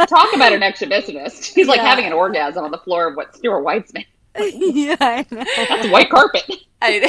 [0.00, 1.52] the Talk about an exhibitionist.
[1.52, 1.88] He's like Yeah.
[1.88, 4.06] having an orgasm on the floor of what Stuart Weitzman.
[4.38, 5.44] yeah, I know.
[5.68, 6.50] That's white carpet.
[6.80, 7.00] I,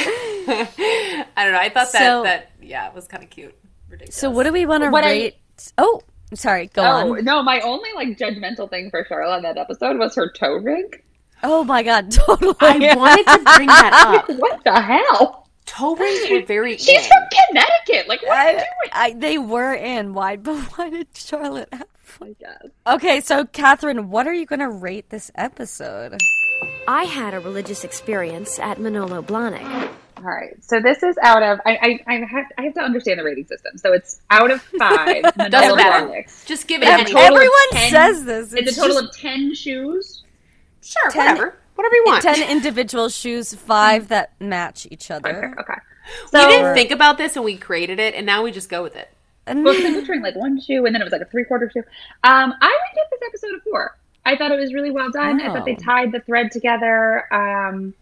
[0.48, 1.58] I don't know.
[1.58, 3.54] I thought that So- that yeah, it was kind of cute.
[3.88, 4.16] Ridiculous.
[4.16, 5.36] So what do we want to What I- rate?
[5.78, 6.00] Oh,
[6.34, 6.66] sorry.
[6.66, 7.24] Go Oh on.
[7.24, 10.90] no, my only like judgmental thing for Charlotte in that episode was her toe ring.
[11.42, 12.54] Oh my god, totally.
[12.60, 14.38] I wanted to bring that up.
[14.38, 15.48] What the hell?
[15.66, 17.08] Toe rings were very She's in.
[17.08, 18.08] from Connecticut.
[18.08, 18.90] Like what are you doing?
[18.92, 21.86] I, they were in wide, but why did Charlotte have
[22.20, 22.66] I guess.
[22.86, 26.18] Okay, so Catherine, what are you going to rate this episode?
[26.88, 29.90] I had a religious experience at Manolo Blahnik.
[30.24, 30.62] All right.
[30.62, 33.46] So this is out of I I, I have I have to understand the rating
[33.46, 33.76] system.
[33.78, 35.22] So it's out of five.
[35.36, 36.06] Doesn't matter.
[36.06, 36.44] Blahniks.
[36.46, 37.20] Just give it Every- any.
[37.20, 38.52] Everyone 10 says this.
[38.52, 40.22] It's a total of ten shoes.
[40.82, 42.22] Sure, ten- whatever, whatever you want.
[42.22, 45.54] ten individual shoes, five that match each other.
[45.60, 45.74] Okay.
[46.32, 48.82] we So didn't think about this when we created it, and now we just go
[48.82, 49.08] with it.
[49.46, 51.44] And well, 'cause I'm picturing like one shoe, and then it was like a three
[51.44, 51.80] quarter shoe.
[52.24, 53.96] Um, I would give this episode a four.
[54.24, 55.40] I thought it was really well done.
[55.40, 55.84] I thought they Oh.
[55.84, 57.32] tied the thread together.
[57.32, 57.94] Um,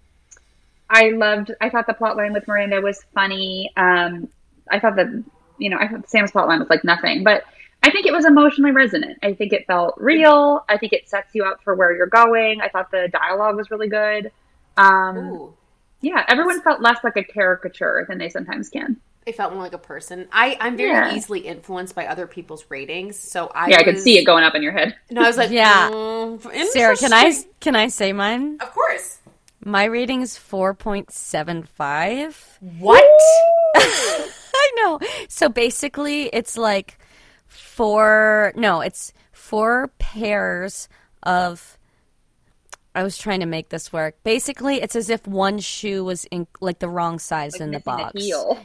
[0.88, 1.52] I loved.
[1.60, 3.72] I thought the plot line with Miranda was funny.
[3.76, 4.28] Um,
[4.70, 5.24] I thought that
[5.58, 7.44] you know, I thought Sam's plot line was like nothing, but
[7.82, 9.18] I think it was emotionally resonant.
[9.22, 10.64] I think it felt real.
[10.68, 12.60] I think it sets you up for where you're going.
[12.60, 14.32] I thought the dialogue was really good.
[14.76, 15.54] Um, Ooh.
[16.00, 19.00] yeah, everyone felt less like a caricature than they sometimes can.
[19.24, 20.28] It felt more like a person.
[20.30, 21.14] I, I'm very Yeah.
[21.16, 24.54] easily influenced by other people's ratings, so I Yeah, I could see it going up
[24.54, 24.94] in your head.
[25.10, 25.90] No, I was like, Yeah.
[25.90, 28.58] mm, Sarah, can I can I say mine?
[28.60, 29.18] Of course.
[29.66, 32.58] My rating is four point seven five.
[32.60, 33.02] What?
[33.74, 35.00] I know.
[35.28, 37.00] So basically, it's like
[37.48, 38.52] four.
[38.54, 40.88] No, it's four pairs
[41.24, 41.76] of.
[42.94, 44.14] I was trying to make this work.
[44.22, 48.12] Basically, it's as if one shoe was in like the wrong size in the box.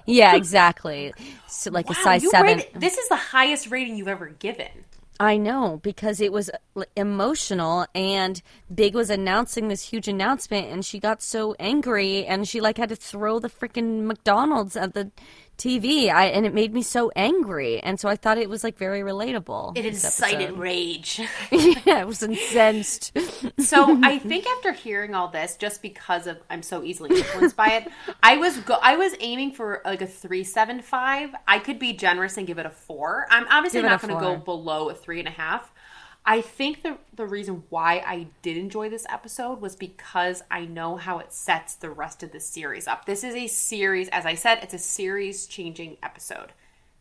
[0.06, 1.14] Yeah, exactly.
[1.48, 2.62] So like a size seven.
[2.76, 4.86] this is the highest rating you've ever given.
[5.22, 8.42] I know because it was uh, emotional and
[8.74, 12.90] Big was announcing this huge announcement and she got so angry and she like had
[12.90, 15.12] to throw the freaking McDonald's at the
[15.62, 16.10] TV.
[16.10, 19.02] I and it made me so angry and so I thought it was like very
[19.02, 19.78] relatable.
[19.78, 20.60] It incited episode.
[20.60, 21.22] rage.
[21.52, 23.18] yeah, I was incensed.
[23.60, 27.68] so I think after hearing all this, just because of I'm so easily influenced by
[27.74, 27.92] it,
[28.24, 31.30] I was go- I was aiming for like a three seven five.
[31.48, 33.28] I could be generous and give it a four.
[33.30, 35.72] I'm obviously Give not going to go below a three and a half.
[36.26, 40.96] I think the the reason why I did enjoy this episode was because I know
[40.98, 43.06] how it sets the rest of the series up.
[43.06, 46.54] This is a series, as I said, it's a series changing episode.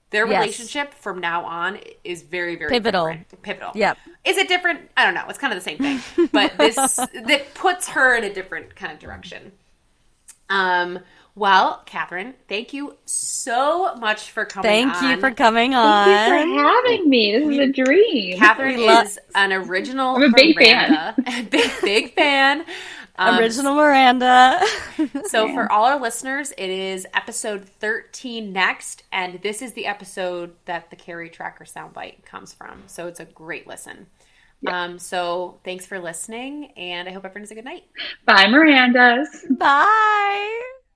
[0.08, 0.40] Their Yes.
[0.40, 3.06] relationship from now on is very, very Pivotal.
[3.06, 3.42] different.
[3.42, 3.72] Pivotal.
[3.74, 3.98] Yep.
[4.24, 4.90] Is it different?
[4.96, 5.24] I don't know.
[5.28, 8.92] It's kind of the same thing, but this that puts her in a different kind
[8.92, 9.52] of direction.
[10.48, 10.98] Um.
[11.34, 14.90] Well, Catherine, thank you so much for coming.
[14.90, 16.04] Thank you for coming on.
[16.06, 17.38] Thank you for having me.
[17.38, 18.38] This is a dream.
[18.38, 20.16] Catherine We lo- is an original.
[20.16, 21.14] I'm a big Miranda.
[21.50, 22.64] big big fan.
[23.16, 24.64] Um, Original Miranda.
[25.26, 30.54] So for all our listeners, it is episode 13 next, and this is the episode
[30.64, 32.82] that the Carrie Tracker soundbite comes from.
[32.86, 34.06] So it's a great listen.
[34.66, 37.84] Um, so thanks for listening, and I hope everyone has a good night.
[38.24, 39.44] Bye, Miranda's.
[39.50, 40.62] Bye.